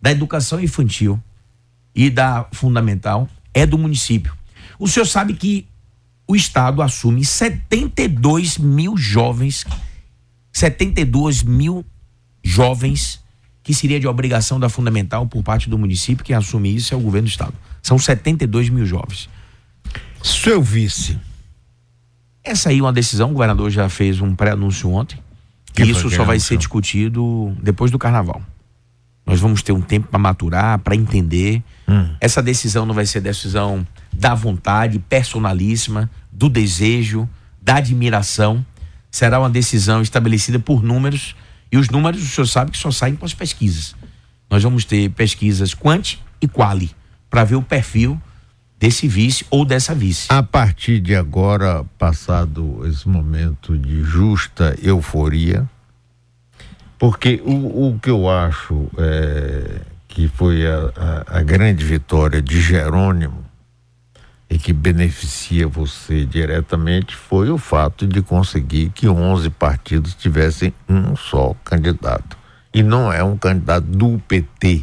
[0.00, 1.22] da educação infantil
[1.94, 4.32] e da fundamental é do município.
[4.78, 5.68] O senhor sabe que
[6.26, 9.66] o Estado assume 72 mil jovens,
[10.50, 11.84] 72 mil
[12.42, 13.22] jovens
[13.62, 17.00] que seria de obrigação da fundamental por parte do município, quem assume isso é o
[17.00, 17.54] governo do estado.
[17.80, 19.28] São 72 mil jovens.
[20.22, 21.18] Seu vice.
[22.44, 25.18] Essa aí é uma decisão, o governador já fez um pré-anúncio ontem.
[25.74, 28.42] Que isso só vai ser discutido depois do carnaval.
[29.24, 31.62] Nós vamos ter um tempo para maturar, para entender.
[31.88, 32.14] Hum.
[32.20, 37.28] Essa decisão não vai ser decisão da vontade personalíssima, do desejo,
[37.60, 38.64] da admiração.
[39.10, 41.34] Será uma decisão estabelecida por números
[41.72, 43.96] e os números, o senhor sabe que só saem com as pesquisas.
[44.50, 46.90] Nós vamos ter pesquisas quanti e quali
[47.30, 48.20] para ver o perfil
[48.82, 50.26] desse vice ou dessa vice.
[50.28, 55.70] A partir de agora, passado esse momento de justa euforia,
[56.98, 62.60] porque o, o que eu acho é, que foi a, a, a grande vitória de
[62.60, 63.44] Jerônimo
[64.50, 71.14] e que beneficia você diretamente foi o fato de conseguir que 11 partidos tivessem um
[71.14, 72.36] só candidato.
[72.74, 74.82] E não é um candidato do PT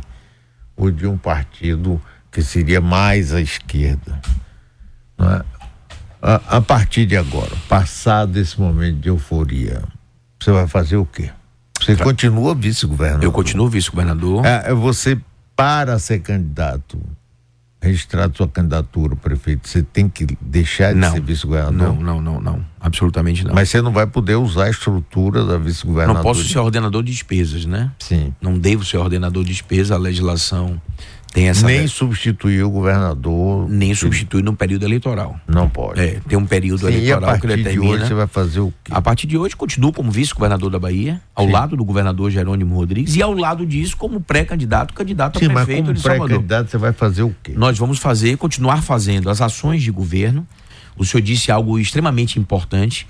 [0.77, 4.19] ou de um partido que seria mais à esquerda.
[5.19, 5.43] É?
[6.21, 9.81] A, a, partir de agora, passado esse momento de euforia,
[10.39, 11.29] você vai fazer o quê?
[11.79, 13.23] Você continua vice-governador?
[13.23, 14.45] Eu continuo vice-governador.
[14.45, 15.17] É, é você
[15.55, 16.99] para ser candidato
[17.81, 21.95] registrado sua candidatura, prefeito, você tem que deixar de não, ser vice-governador?
[21.95, 22.65] Não, não, não, não.
[22.79, 23.53] Absolutamente não.
[23.53, 26.19] Mas você não vai poder usar a estrutura da vice-governadora?
[26.19, 27.91] Não posso ser ordenador de despesas, né?
[27.99, 28.33] Sim.
[28.41, 30.79] Não devo ser ordenador de despesas, a legislação
[31.31, 31.65] tem essa.
[31.65, 33.69] Nem substituir o governador.
[33.69, 35.39] Nem substituir no período eleitoral.
[35.47, 35.99] Não pode.
[35.99, 37.81] É, tem um período Sim, eleitoral e a partir que determina.
[37.81, 38.91] De hoje você vai fazer o quê?
[38.91, 41.51] A partir de hoje continuo como vice-governador da Bahia, ao Sim.
[41.51, 45.67] lado do governador Jerônimo Rodrigues e ao lado disso como pré-candidato, candidato a Sim, prefeito
[45.67, 46.27] mas como de Salvador.
[46.27, 47.53] pré-candidato você vai fazer o quê?
[47.55, 50.47] Nós vamos fazer, continuar fazendo as ações de governo.
[50.97, 53.07] O senhor disse algo extremamente importante.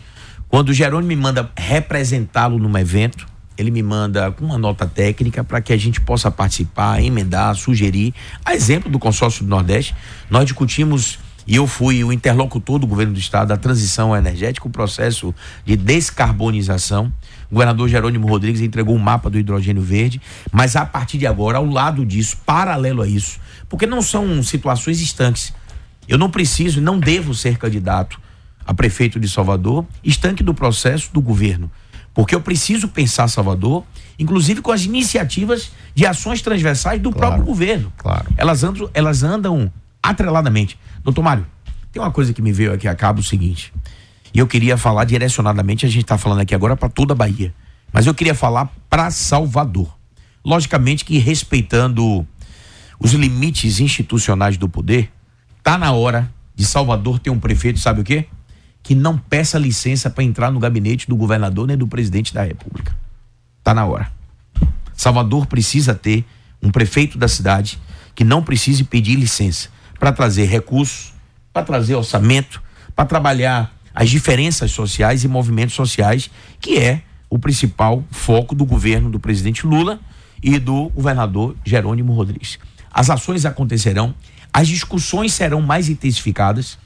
[0.49, 3.25] Quando o Jerônimo me manda representá-lo num evento,
[3.59, 8.13] ele me manda uma nota técnica para que a gente possa participar, emendar, sugerir.
[8.45, 9.93] A exemplo do consórcio do Nordeste,
[10.29, 14.69] nós discutimos e eu fui o interlocutor do governo do estado da transição energética, o
[14.69, 15.33] processo
[15.65, 17.11] de descarbonização.
[17.49, 21.57] O governador Jerônimo Rodrigues entregou um mapa do hidrogênio verde, mas a partir de agora,
[21.57, 25.51] ao lado disso, paralelo a isso, porque não são situações estanques.
[26.07, 28.21] Eu não preciso, não devo ser candidato
[28.65, 31.71] a prefeito de Salvador, estanque do processo do governo.
[32.13, 33.83] Porque eu preciso pensar Salvador,
[34.17, 37.93] inclusive com as iniciativas de ações transversais do claro, próprio governo.
[37.97, 38.25] Claro.
[38.35, 40.77] Elas andam, elas andam atreladamente.
[41.03, 41.45] Doutor Mário,
[41.91, 43.73] tem uma coisa que me veio aqui a cabo o seguinte.
[44.33, 47.53] E eu queria falar direcionadamente, a gente está falando aqui agora para toda a Bahia.
[47.91, 49.97] Mas eu queria falar para Salvador.
[50.45, 52.25] Logicamente que respeitando
[52.99, 55.11] os limites institucionais do poder,
[55.63, 58.27] tá na hora de Salvador ter um prefeito, sabe o quê?
[58.89, 62.97] Que não peça licença para entrar no gabinete do governador nem do presidente da República.
[63.63, 64.11] Tá na hora.
[64.95, 66.25] Salvador precisa ter
[66.59, 67.79] um prefeito da cidade
[68.15, 69.69] que não precise pedir licença
[69.99, 71.13] para trazer recursos,
[71.53, 72.63] para trazer orçamento,
[72.95, 79.11] para trabalhar as diferenças sociais e movimentos sociais, que é o principal foco do governo
[79.11, 79.99] do presidente Lula
[80.41, 82.57] e do governador Jerônimo Rodrigues.
[82.89, 84.15] As ações acontecerão,
[84.51, 86.79] as discussões serão mais intensificadas,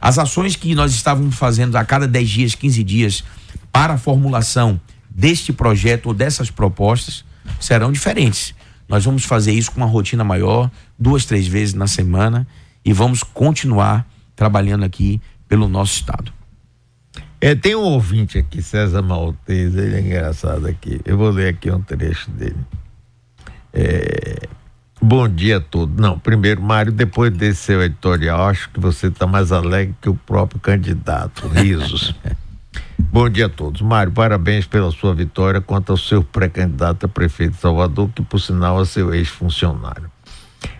[0.00, 3.24] as ações que nós estávamos fazendo a cada 10 dias, 15 dias,
[3.70, 7.24] para a formulação deste projeto ou dessas propostas,
[7.60, 8.54] serão diferentes.
[8.88, 12.46] Nós vamos fazer isso com uma rotina maior, duas, três vezes na semana,
[12.84, 16.32] e vamos continuar trabalhando aqui pelo nosso estado.
[17.40, 21.00] É, tem um ouvinte aqui, César Maltese, ele é engraçado aqui.
[21.04, 22.56] Eu vou ler aqui um trecho dele.
[23.72, 24.48] É,
[25.00, 25.96] bom dia a todos.
[25.96, 30.14] Não, primeiro, Mário, depois desse seu editorial, acho que você está mais alegre que o
[30.14, 31.48] próprio candidato.
[31.48, 32.14] Risos.
[33.12, 33.80] Bom dia a todos.
[33.80, 38.38] Mário, parabéns pela sua vitória quanto ao seu pré-candidato a prefeito de Salvador, que por
[38.38, 40.08] sinal é seu ex-funcionário.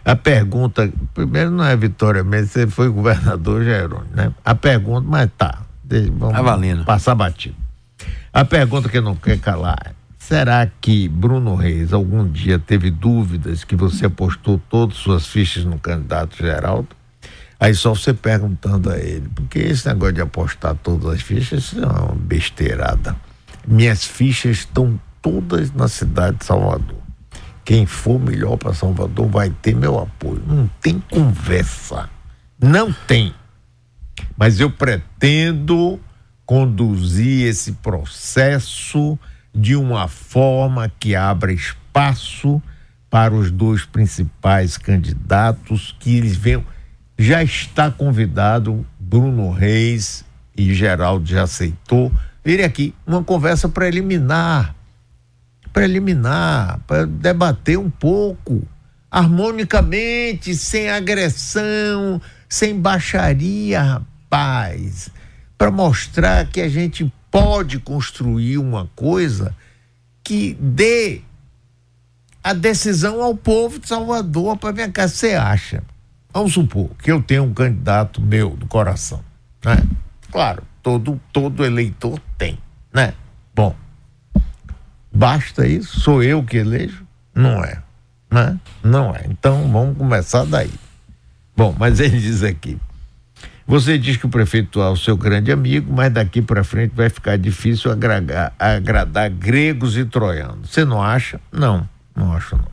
[0.05, 4.33] A pergunta, primeiro não é vitória mesmo, você foi governador Jerônimo, né?
[4.45, 5.63] A pergunta, mas tá,
[6.13, 6.85] vamos tá valendo.
[6.85, 7.57] passar batido.
[8.33, 9.95] A pergunta que eu não quero calar
[10.31, 15.77] será que Bruno Reis algum dia teve dúvidas que você apostou todas suas fichas no
[15.77, 16.91] candidato Geraldo?
[17.59, 21.85] Aí só você perguntando a ele, porque esse negócio de apostar todas as fichas é
[21.85, 23.17] uma besteirada.
[23.67, 27.03] Minhas fichas estão todas na cidade de Salvador.
[27.65, 30.41] Quem for melhor para Salvador vai ter meu apoio.
[30.47, 32.09] Não tem conversa.
[32.57, 33.35] Não tem.
[34.37, 35.99] Mas eu pretendo
[36.47, 39.19] conduzir esse processo
[39.55, 42.63] de uma forma que abra espaço
[43.09, 46.65] para os dois principais candidatos que eles venham
[47.19, 50.25] já está convidado Bruno Reis
[50.57, 52.11] e Geraldo já aceitou.
[52.43, 54.75] Vir aqui uma conversa preliminar
[55.73, 58.67] preliminar para debater um pouco
[59.11, 65.11] harmonicamente sem agressão sem baixaria rapaz
[65.57, 69.55] para mostrar que a gente pode construir uma coisa
[70.23, 71.23] que dê
[72.43, 75.83] a decisão ao povo de Salvador para ver cá você acha
[76.33, 79.23] Vamos supor que eu tenho um candidato meu do coração,
[79.65, 79.83] né?
[80.31, 82.57] Claro, todo, todo eleitor tem,
[82.93, 83.15] né?
[83.53, 83.75] Bom,
[85.13, 86.01] basta isso?
[86.01, 87.05] Sou eu que elejo?
[87.35, 87.83] Não é,
[88.31, 88.61] né?
[88.83, 89.27] Não é.
[89.29, 90.71] Então vamos começar daí.
[91.57, 92.79] Bom, mas ele diz aqui.
[93.71, 97.09] Você diz que o prefeito é o seu grande amigo, mas daqui para frente vai
[97.09, 100.71] ficar difícil agradar, agradar gregos e troianos.
[100.71, 101.41] Você não acha?
[101.53, 102.67] Não, não acho não.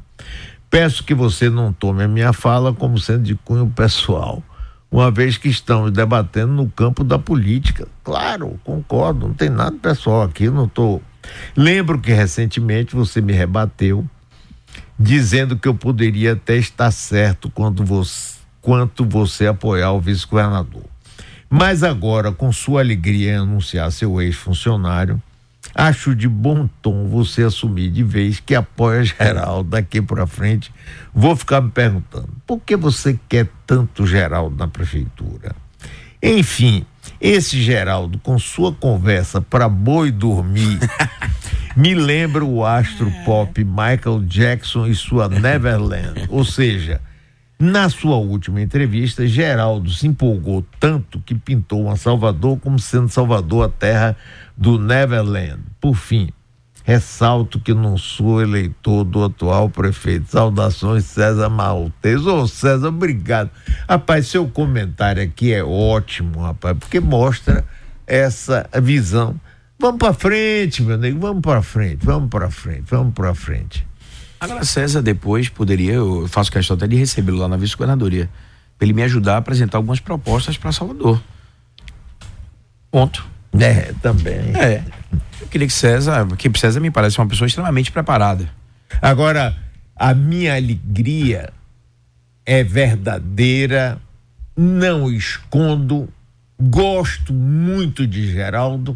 [0.71, 4.41] Peço que você não tome a minha fala como sendo de cunho pessoal,
[4.89, 7.87] uma vez que estamos debatendo no campo da política.
[8.03, 10.97] Claro, concordo, não tem nada pessoal aqui, não estou.
[11.21, 11.31] Tô...
[11.55, 14.03] Lembro que recentemente você me rebateu
[14.99, 20.83] dizendo que eu poderia até estar certo quando você, quanto você apoiar o vice-governador.
[21.49, 25.21] Mas agora, com sua alegria em anunciar seu ex-funcionário,
[25.75, 30.71] Acho de bom tom você assumir de vez que apoia Geraldo daqui para frente.
[31.13, 35.55] Vou ficar me perguntando, por que você quer tanto Geraldo na prefeitura?
[36.21, 36.83] Enfim,
[37.21, 40.79] esse Geraldo, com sua conversa para boi dormir,
[41.77, 46.25] me lembra o astro pop Michael Jackson e sua Neverland.
[46.29, 46.99] Ou seja,
[47.59, 53.65] na sua última entrevista, Geraldo se empolgou tanto que pintou uma Salvador como sendo Salvador
[53.65, 54.15] a terra
[54.55, 55.63] do Neverland.
[55.81, 56.29] Por fim,
[56.83, 60.29] ressalto que não sou eleitor do atual prefeito.
[60.29, 62.27] Saudações, César Maltese.
[62.27, 63.49] Ô, César, obrigado.
[63.89, 67.65] Rapaz, seu comentário aqui é ótimo, rapaz, porque mostra
[68.05, 69.35] essa visão.
[69.79, 73.86] Vamos para frente, meu nego, vamos para frente, vamos para frente, vamos para frente.
[74.39, 78.29] Agora, César, depois poderia, eu faço questão até de recebê-lo lá na vice-governadoria,
[78.77, 81.21] para ele me ajudar a apresentar algumas propostas para Salvador.
[82.91, 83.25] Ponto.
[83.59, 84.55] É, também.
[84.55, 84.83] É.
[85.41, 88.47] Eu queria que César, que César me parece uma pessoa extremamente preparada.
[89.01, 89.57] Agora,
[89.95, 91.51] a minha alegria
[92.45, 93.99] é verdadeira,
[94.55, 96.07] não escondo,
[96.59, 98.95] gosto muito de Geraldo,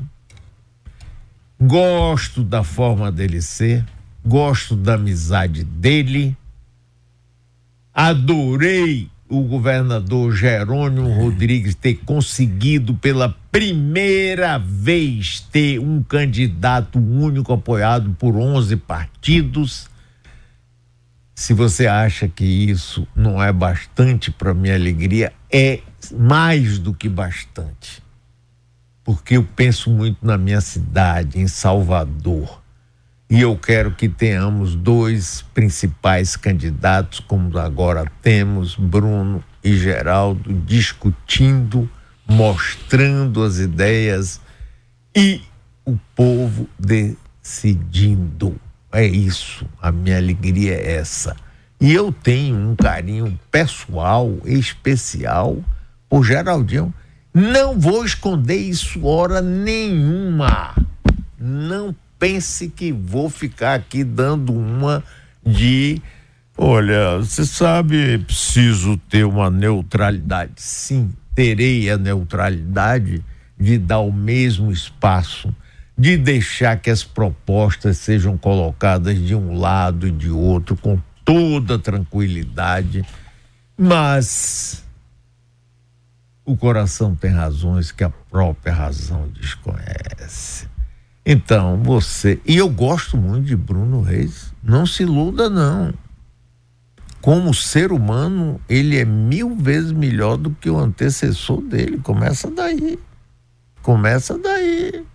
[1.60, 3.84] gosto da forma dele ser
[4.26, 6.36] gosto da amizade dele.
[7.94, 18.14] Adorei o governador Jerônimo Rodrigues ter conseguido pela primeira vez ter um candidato único apoiado
[18.20, 19.90] por 11 partidos.
[21.34, 25.80] Se você acha que isso não é bastante para minha alegria, é
[26.14, 28.04] mais do que bastante.
[29.04, 32.61] Porque eu penso muito na minha cidade, em Salvador.
[33.32, 41.90] E eu quero que tenhamos dois principais candidatos, como agora temos, Bruno e Geraldo, discutindo,
[42.28, 44.42] mostrando as ideias
[45.16, 45.40] e
[45.86, 48.60] o povo decidindo.
[48.92, 51.34] É isso, a minha alegria é essa.
[51.80, 55.58] E eu tenho um carinho pessoal, especial,
[56.10, 56.94] por Geraldinho.
[57.34, 60.76] Não vou esconder isso hora nenhuma.
[61.40, 65.04] Não pense que vou ficar aqui dando uma
[65.44, 66.00] de.
[66.56, 70.52] Olha, você sabe, preciso ter uma neutralidade.
[70.58, 73.26] Sim, terei a neutralidade
[73.60, 75.54] de dar o mesmo espaço
[75.98, 81.78] de deixar que as propostas sejam colocadas de um lado e de outro com toda
[81.78, 83.06] tranquilidade,
[83.78, 84.84] mas
[86.44, 90.71] o coração tem razões que a própria razão desconhece.
[91.26, 92.40] Então, você.
[92.46, 94.54] E eu gosto muito de Bruno Reis.
[94.64, 95.94] Não se iluda, não.
[97.22, 102.00] Como ser humano, ele é mil vezes melhor do que o antecessor dele.
[102.00, 102.98] Começa daí.
[103.84, 105.06] Começa daí.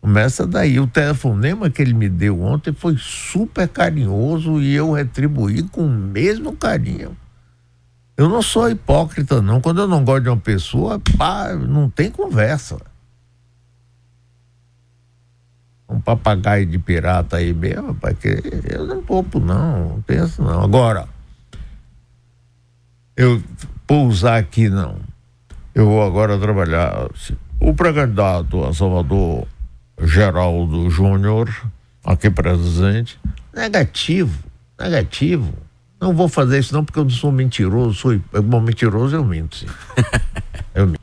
[0.00, 0.80] Começa daí.
[0.80, 5.90] O telefonema que ele me deu ontem foi super carinhoso e eu retribuí com o
[5.90, 7.14] mesmo carinho.
[8.16, 9.60] Eu não sou hipócrita, não.
[9.60, 12.78] Quando eu não gosto de uma pessoa, pá, não tem conversa.
[15.90, 19.88] Um papagaio de pirata aí mesmo, rapaz, que eu não topo, não.
[19.88, 20.62] Não penso, não.
[20.62, 21.08] Agora,
[23.16, 23.42] eu
[23.86, 24.96] pousar aqui, não.
[25.74, 27.08] Eu vou agora trabalhar.
[27.58, 29.46] O pré-candidato a Salvador
[30.02, 31.50] Geraldo Júnior,
[32.04, 33.18] aqui presente.
[33.54, 34.38] Negativo,
[34.78, 35.52] negativo.
[36.00, 39.56] Não vou fazer isso não porque eu não sou mentiroso, sou bom, mentiroso eu minto,
[39.56, 39.66] sim.
[40.74, 40.99] eu minto.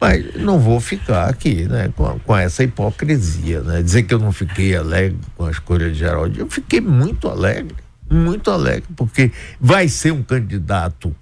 [0.00, 3.82] Mas não vou ficar aqui, né, com, com, essa hipocrisia, né?
[3.82, 7.74] Dizer que eu não fiquei alegre com a escolha de Geraldo, eu fiquei muito alegre,
[8.10, 11.16] muito alegre, porque vai ser um candidato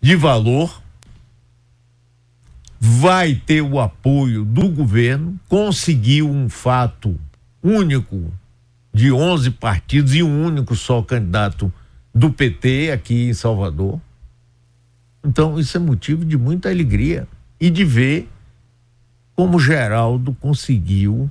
[0.00, 0.82] de valor,
[2.80, 7.16] vai ter o apoio do governo, conseguiu um fato
[7.62, 8.32] único
[8.92, 11.72] de 11 partidos e um único só candidato
[12.12, 14.00] do PT aqui em Salvador.
[15.24, 17.28] Então, isso é motivo de muita alegria
[17.62, 18.28] e de ver
[19.36, 21.30] como Geraldo conseguiu,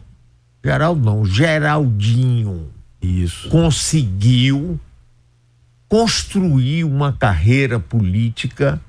[0.63, 2.69] Geraldo não, Geraldinho,
[3.01, 4.79] isso, conseguiu
[5.89, 8.79] construir uma carreira política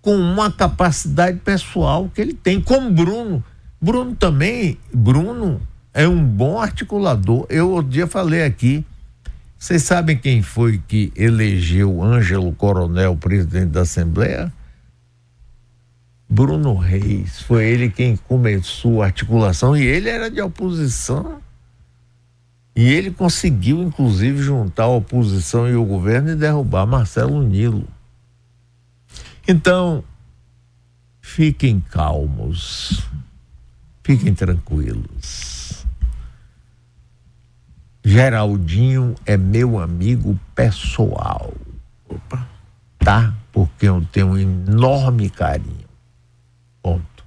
[0.00, 3.44] com uma capacidade pessoal que ele tem, como Bruno.
[3.78, 5.60] Bruno também, Bruno
[5.92, 7.44] é um bom articulador.
[7.50, 8.82] Eu outro dia falei aqui,
[9.58, 14.50] vocês sabem quem foi que elegeu Ângelo Coronel presidente da Assembleia?
[16.28, 17.40] Bruno Reis.
[17.42, 21.40] Foi ele quem começou a articulação e ele era de oposição.
[22.76, 27.88] E ele conseguiu, inclusive, juntar a oposição e o governo e derrubar Marcelo Nilo.
[29.48, 30.04] Então,
[31.20, 33.02] fiquem calmos,
[34.04, 35.84] fiquem tranquilos.
[38.04, 41.52] Geraldinho é meu amigo pessoal.
[42.98, 43.34] Tá?
[43.52, 45.77] Porque eu tenho um enorme carinho.
[46.82, 47.24] Ponto.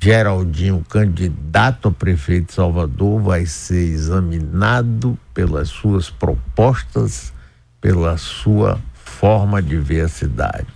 [0.00, 7.32] Geraldinho, candidato a prefeito de Salvador, vai ser examinado pelas suas propostas,
[7.80, 10.66] pela sua forma de ver a cidade.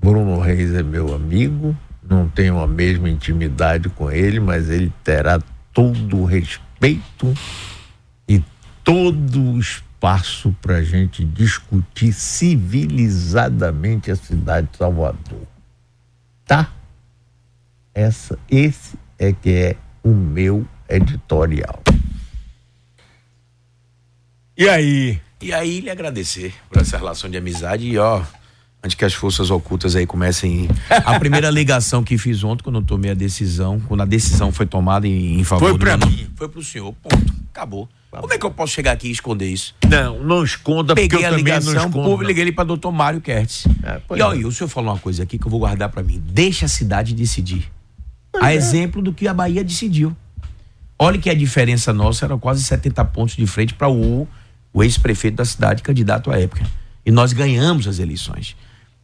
[0.00, 5.40] Bruno Reis é meu amigo, não tenho a mesma intimidade com ele, mas ele terá
[5.72, 7.32] todo o respeito
[8.26, 8.42] e
[8.82, 15.46] todo o espaço para a gente discutir civilizadamente a cidade de Salvador.
[16.50, 16.68] Tá?
[17.94, 21.80] Essa, esse é que é o meu editorial.
[24.58, 25.20] E aí?
[25.40, 28.24] E aí, lhe agradecer por essa relação de amizade e ó,
[28.82, 30.68] antes que as forças ocultas aí comecem.
[30.88, 34.66] A primeira ligação que fiz ontem, quando eu tomei a decisão, quando a decisão foi
[34.66, 36.32] tomada em, em favor foi do pra mim.
[36.34, 36.92] Foi pro senhor.
[36.94, 37.32] Ponto.
[37.48, 37.88] Acabou.
[38.10, 39.74] Como é que eu posso chegar aqui e esconder isso?
[39.88, 42.22] Não, não esconda, Peguei porque eu a também ligação, não escondo.
[42.22, 43.66] liguei ele para doutor Mário Kertz.
[43.82, 44.38] É, pois e ó, é.
[44.38, 46.20] o senhor falou uma coisa aqui que eu vou guardar para mim.
[46.26, 47.70] Deixa a cidade decidir.
[48.40, 48.56] a é.
[48.56, 50.16] exemplo do que a Bahia decidiu.
[50.98, 54.28] Olha que a diferença nossa era quase 70 pontos de frente para o,
[54.72, 56.66] o ex-prefeito da cidade, candidato à época.
[57.06, 58.54] E nós ganhamos as eleições.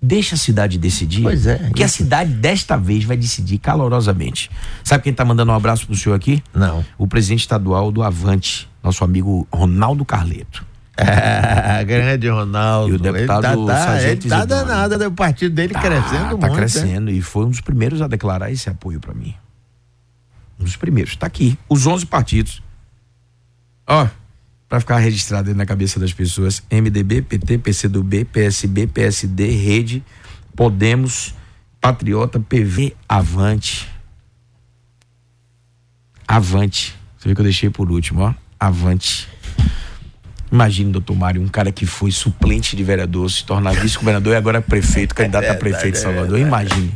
[0.00, 1.22] Deixa a cidade decidir.
[1.22, 4.50] Pois é, Que a cidade desta vez vai decidir calorosamente.
[4.84, 6.42] Sabe quem tá mandando um abraço pro senhor aqui?
[6.54, 6.84] Não.
[6.98, 10.64] O presidente estadual do Avante, nosso amigo Ronaldo Carleto.
[10.98, 12.94] É, grande Ronaldo.
[12.94, 15.06] E o deputado ele tá, tá, ele Sargento tá danado, né?
[15.06, 16.40] o partido dele Tá, crescendo tá muito.
[16.40, 16.54] né?
[16.56, 19.34] crescendo e foi um dos primeiros a declarar esse apoio para mim.
[20.58, 21.14] Um dos primeiros.
[21.14, 22.62] Tá aqui, os 11 partidos.
[23.86, 24.08] Ó,
[24.66, 30.02] para ficar registrado aí na cabeça das pessoas, MDB, PT, PCdoB, PSB, PSD, Rede,
[30.56, 31.34] Podemos,
[31.78, 33.86] Patriota, PV, Avante.
[36.26, 36.96] Avante.
[37.18, 38.45] Você viu que eu deixei por último, ó.
[38.58, 39.28] Avante.
[40.50, 44.62] Imagine, doutor Mário, um cara que foi suplente de vereador, se tornar vice-governador e agora
[44.62, 46.38] prefeito, candidato a prefeito de Salvador.
[46.38, 46.94] Imagine.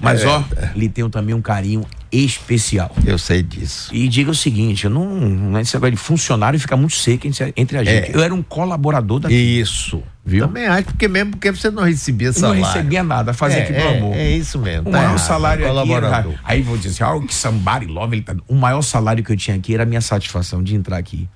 [0.00, 0.44] Mas, ó,
[0.74, 2.94] lhe tenho também um carinho especial.
[3.06, 3.88] Eu sei disso.
[3.94, 7.26] E diga o seguinte, eu não, não é esse negócio de funcionário fica muito seco
[7.26, 8.10] entre, a gente.
[8.10, 8.16] É.
[8.16, 10.02] Eu era um colaborador da Isso.
[10.24, 10.46] Viu?
[10.46, 12.64] Também acho, porque mesmo porque você não recebia não salário.
[12.64, 14.14] recebia nada, fazia é, aqui pro é, amor.
[14.14, 14.88] É isso mesmo.
[14.88, 16.26] O tá maior errado, salário é aqui era.
[16.44, 18.36] Aí vou dizer assim, ah, que somebody love ele tá.
[18.46, 21.28] O maior salário que eu tinha aqui era a minha satisfação de entrar aqui.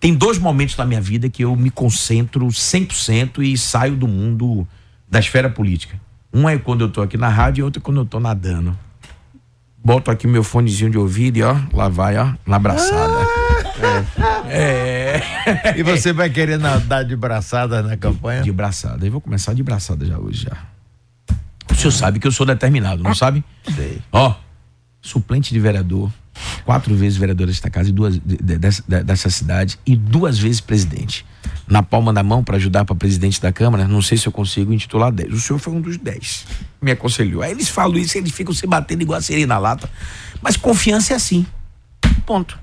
[0.00, 4.66] Tem dois momentos na minha vida que eu me concentro 100% e saio do mundo
[5.08, 6.00] da esfera política.
[6.32, 8.76] Um é quando eu tô aqui na rádio e outro é quando eu tô nadando.
[9.84, 13.14] Boto aqui meu fonezinho de ouvido e ó, lá vai, ó, na abraçada.
[14.48, 15.18] É.
[15.18, 15.74] é.
[15.76, 18.42] E você vai querer nadar de braçada na campanha?
[18.42, 19.06] De braçada.
[19.06, 20.56] Eu vou começar de braçada já hoje já.
[21.70, 23.44] O senhor sabe que eu sou determinado, não sabe?
[23.74, 24.00] Sei.
[24.10, 24.34] Ó,
[25.02, 26.10] suplente de vereador,
[26.64, 30.38] quatro vezes vereador desta casa e duas de- de- dessa, de- dessa cidade e duas
[30.38, 31.24] vezes presidente.
[31.66, 34.72] Na palma da mão para ajudar para presidente da Câmara, não sei se eu consigo
[34.72, 35.32] intitular 10.
[35.32, 36.46] O senhor foi um dos 10.
[36.80, 37.42] Me aconselhou.
[37.42, 39.88] Aí eles falam isso, eles ficam se batendo igual a siri na lata.
[40.42, 41.46] Mas confiança é assim.
[42.26, 42.58] Ponto.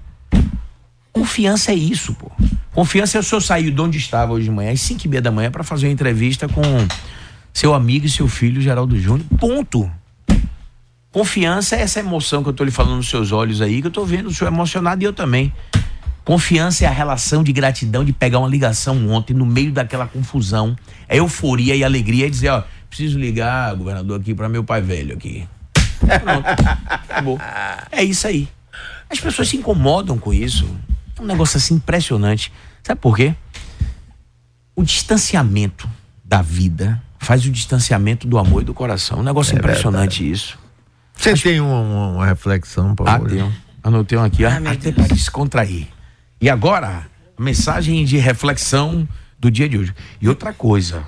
[1.11, 2.31] Confiança é isso, pô.
[2.73, 5.21] Confiança é o senhor sair de onde estava hoje de manhã, às 5 e meia
[5.21, 6.61] da manhã, para fazer uma entrevista com
[7.53, 9.25] seu amigo e seu filho, Geraldo Júnior.
[9.39, 9.91] Ponto.
[11.11, 13.91] Confiança é essa emoção que eu tô lhe falando nos seus olhos aí, que eu
[13.91, 15.53] tô vendo o senhor emocionado e eu também.
[16.23, 20.75] Confiança é a relação de gratidão de pegar uma ligação ontem no meio daquela confusão.
[21.09, 25.13] É euforia e alegria e dizer, ó, preciso ligar, governador, aqui para meu pai velho
[25.13, 25.45] aqui.
[25.99, 26.45] Pronto.
[26.87, 27.37] Acabou.
[27.91, 28.47] É isso aí.
[29.09, 30.65] As pessoas se incomodam com isso.
[31.19, 32.53] É um negócio assim impressionante.
[32.83, 33.35] Sabe por quê?
[34.73, 35.89] O distanciamento
[36.23, 39.19] da vida faz o distanciamento do amor e do coração.
[39.19, 40.57] Um negócio impressionante isso.
[41.21, 43.35] Você tem uma, uma- uma reflexão para Ah, hoje?
[43.35, 43.53] tenho.
[43.83, 44.49] Anotei um aqui, ó.
[44.49, 45.87] Até para descontrair.
[46.39, 47.05] E agora,
[47.37, 49.07] a mensagem de reflexão
[49.39, 49.93] do dia de hoje.
[50.19, 51.03] E outra coisa,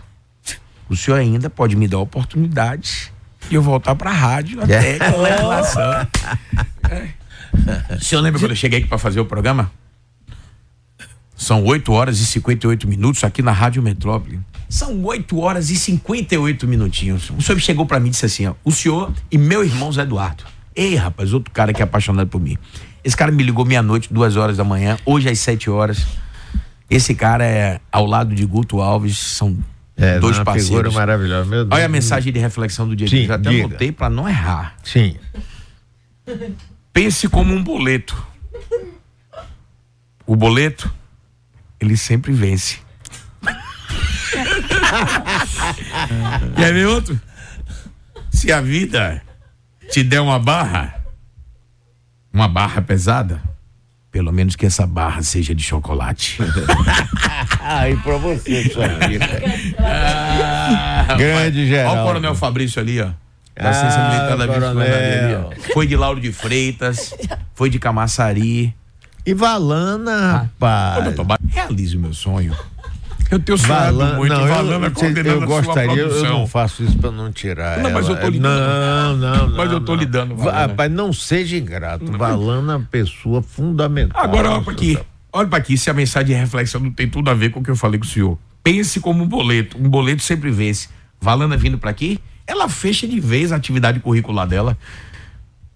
[0.90, 3.12] o senhor ainda pode me dar a oportunidade
[3.50, 6.08] de eu voltar para a rádio até com legislação.
[6.90, 7.96] É.
[7.96, 9.72] O senhor lembra quando eu cheguei aqui para fazer o programa?
[11.44, 14.40] São 8 horas e 58 minutos aqui na Rádio Metrópole.
[14.70, 17.30] São 8 horas e 58 minutinhos.
[17.38, 20.04] O senhor chegou para mim e disse assim: ó, o senhor e meu irmão Zé
[20.04, 20.46] Eduardo.
[20.74, 22.58] Ei, rapaz, outro cara que é apaixonado por mim.
[23.04, 26.06] Esse cara me ligou meia-noite, duas horas da manhã, hoje às 7 horas.
[26.90, 29.58] Esse cara é ao lado de Guto Alves, são
[29.98, 30.70] É, dois uma parceiros.
[30.70, 31.50] figura maravilhosa.
[31.50, 31.76] Meu Deus.
[31.76, 33.28] Olha a mensagem de reflexão do dia Sim, hoje.
[33.28, 33.66] Eu Até diga.
[33.66, 34.76] anotei para não errar.
[34.82, 35.18] Sim.
[36.94, 38.16] Pense como um boleto.
[40.26, 40.92] O boleto,
[41.84, 42.78] ele sempre vence.
[46.56, 47.20] Quer ver outro?
[48.32, 49.22] Se a vida
[49.92, 50.96] te der uma barra,
[52.34, 53.42] uma barra pesada,
[54.12, 56.38] pelo menos que essa barra seja de chocolate.
[57.66, 59.26] Ah, e pra você, sua vida.
[59.80, 62.02] Ah, Grande Olha Geraldo.
[62.02, 63.06] o Coronel Fabrício ali, ó.
[63.56, 64.46] Da Ah, Ciência Militar da
[65.40, 65.50] ó.
[65.74, 67.14] Foi de Lauro de Freitas,
[67.56, 68.76] foi de Camaçari.
[69.26, 71.04] E Valana, Ô, rapaz.
[71.06, 72.56] doutor Ba- realize o meu sonho.
[73.32, 76.46] Eu tenho sonhado Valana, muito, não, Valana eu, coordenando eu a sua gostaria, eu não
[76.48, 78.16] faço isso pra não tirar Não, mas ela.
[78.18, 79.56] eu tô lhe Não, não, não.
[79.58, 80.00] Mas eu tô não.
[80.00, 80.68] lhe dando, Va- Valana.
[80.68, 82.12] Rapaz, não seja ingrato.
[82.12, 84.22] Valana é uma pessoa fundamental.
[84.24, 85.00] Agora olha pra aqui.
[85.32, 87.64] Olha pra aqui se a mensagem de reflexão não tem tudo a ver com o
[87.64, 88.38] que eu falei com o senhor.
[88.64, 89.78] Pense como um boleto.
[89.80, 90.90] Um boleto sempre vence.
[91.20, 94.78] Valana vindo pra aqui, ela fecha de vez a atividade curricular dela.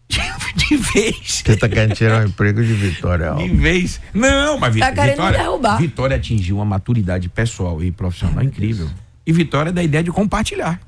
[0.55, 1.43] De vez.
[1.45, 3.59] Você tá querendo tirar o emprego de Vitória De Alves.
[3.59, 4.01] vez.
[4.13, 5.77] Não, mas Tá Vitória, querendo Vitória, derrubar.
[5.77, 8.89] Vitória atingiu uma maturidade pessoal e profissional incrível.
[9.25, 10.79] E Vitória é da ideia de compartilhar.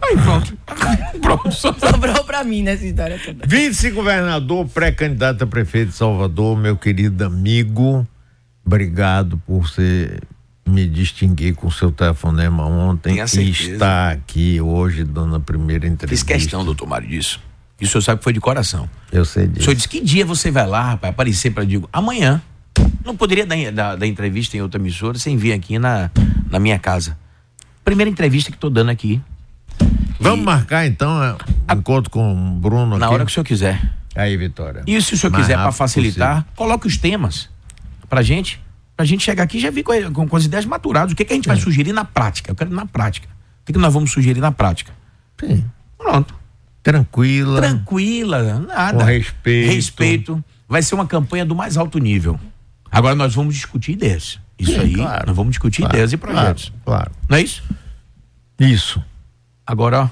[0.00, 0.56] Aí pronto.
[1.20, 1.52] pronto.
[1.52, 3.46] Só Sobrou pra mim nessa história toda.
[3.46, 8.06] Vice-governador, pré-candidato a prefeito de Salvador, meu querido amigo,
[8.64, 10.18] obrigado por você
[10.68, 16.26] me distinguir com seu telefonema ontem e estar aqui hoje dando a primeira Fiz entrevista.
[16.26, 17.40] questão, doutor Mário, disso.
[17.80, 18.88] E o senhor sabe que foi de coração.
[19.12, 19.64] Eu sei O disso.
[19.64, 22.40] senhor disse, que dia você vai lá, rapaz, aparecer para digo, amanhã.
[23.04, 26.10] Não poderia dar, dar, dar entrevista em outra emissora sem vir aqui na,
[26.50, 27.16] na minha casa.
[27.84, 29.20] Primeira entrevista que tô dando aqui.
[30.18, 31.36] Vamos E- marcar então é,
[31.74, 33.14] um encontro com o Bruno Na aqui?
[33.14, 33.92] hora que o senhor quiser.
[34.14, 34.82] Aí, Vitória.
[34.86, 37.48] E se o senhor quiser, para facilitar, coloque os temas
[38.08, 38.60] pra gente.
[38.96, 41.12] Pra gente chegar aqui já vir com, com, as ideias maturadas.
[41.12, 42.50] O que, que a gente vai sugerir na prática?
[42.50, 43.28] Eu quero na prática.
[43.62, 44.90] O que, que nós vamos sugerir na prática?
[45.38, 45.62] Sim.
[45.98, 46.34] Pronto.
[46.86, 47.60] Tranquila.
[47.60, 48.98] Tranquila, nada.
[48.98, 49.74] Com respeito.
[49.74, 50.44] Respeito.
[50.68, 52.38] Vai ser uma campanha do mais alto nível.
[52.88, 54.38] Agora nós vamos discutir ideias.
[54.56, 55.26] Isso Sim, aí, claro.
[55.26, 56.72] nós vamos discutir Claro, ideias e projetos.
[56.84, 57.12] Claro, claro.
[57.28, 57.60] Não é isso?
[58.60, 59.02] Isso.
[59.66, 60.08] Agora, ó,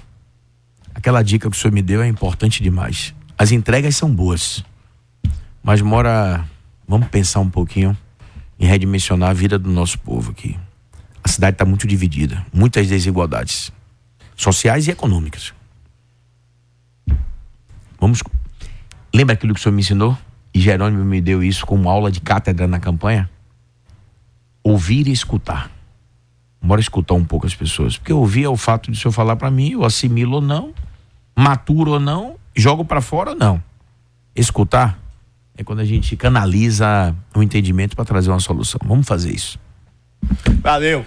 [0.93, 3.15] aquela dica que o senhor me deu é importante demais.
[3.39, 4.65] As entregas são boas.
[5.63, 6.45] Mas mora.
[6.89, 7.97] Vamos pensar um pouquinho
[8.59, 10.59] em redimensionar a vida do nosso povo aqui.
[11.23, 13.73] A cidade está muito dividida, muitas desigualdades
[14.35, 15.55] sociais e econômicas.
[18.05, 18.23] Vamos.
[19.15, 20.15] Lembra aquilo que o senhor me ensinou?
[20.53, 23.31] E Jerônimo me deu isso como aula de cátedra na campanha?
[24.63, 25.71] Ouvir e escutar.
[26.61, 27.97] Bora escutar um pouco as pessoas.
[27.97, 30.75] Porque ouvir é o fato de o senhor falar para mim, eu assimilo ou não,
[31.35, 33.63] maturo ou não, jogo para fora ou não.
[34.37, 34.99] Escutar
[35.57, 38.81] é quando a gente canaliza o entendimento para trazer uma solução.
[38.85, 39.59] Vamos fazer isso.
[40.61, 41.07] Valeu.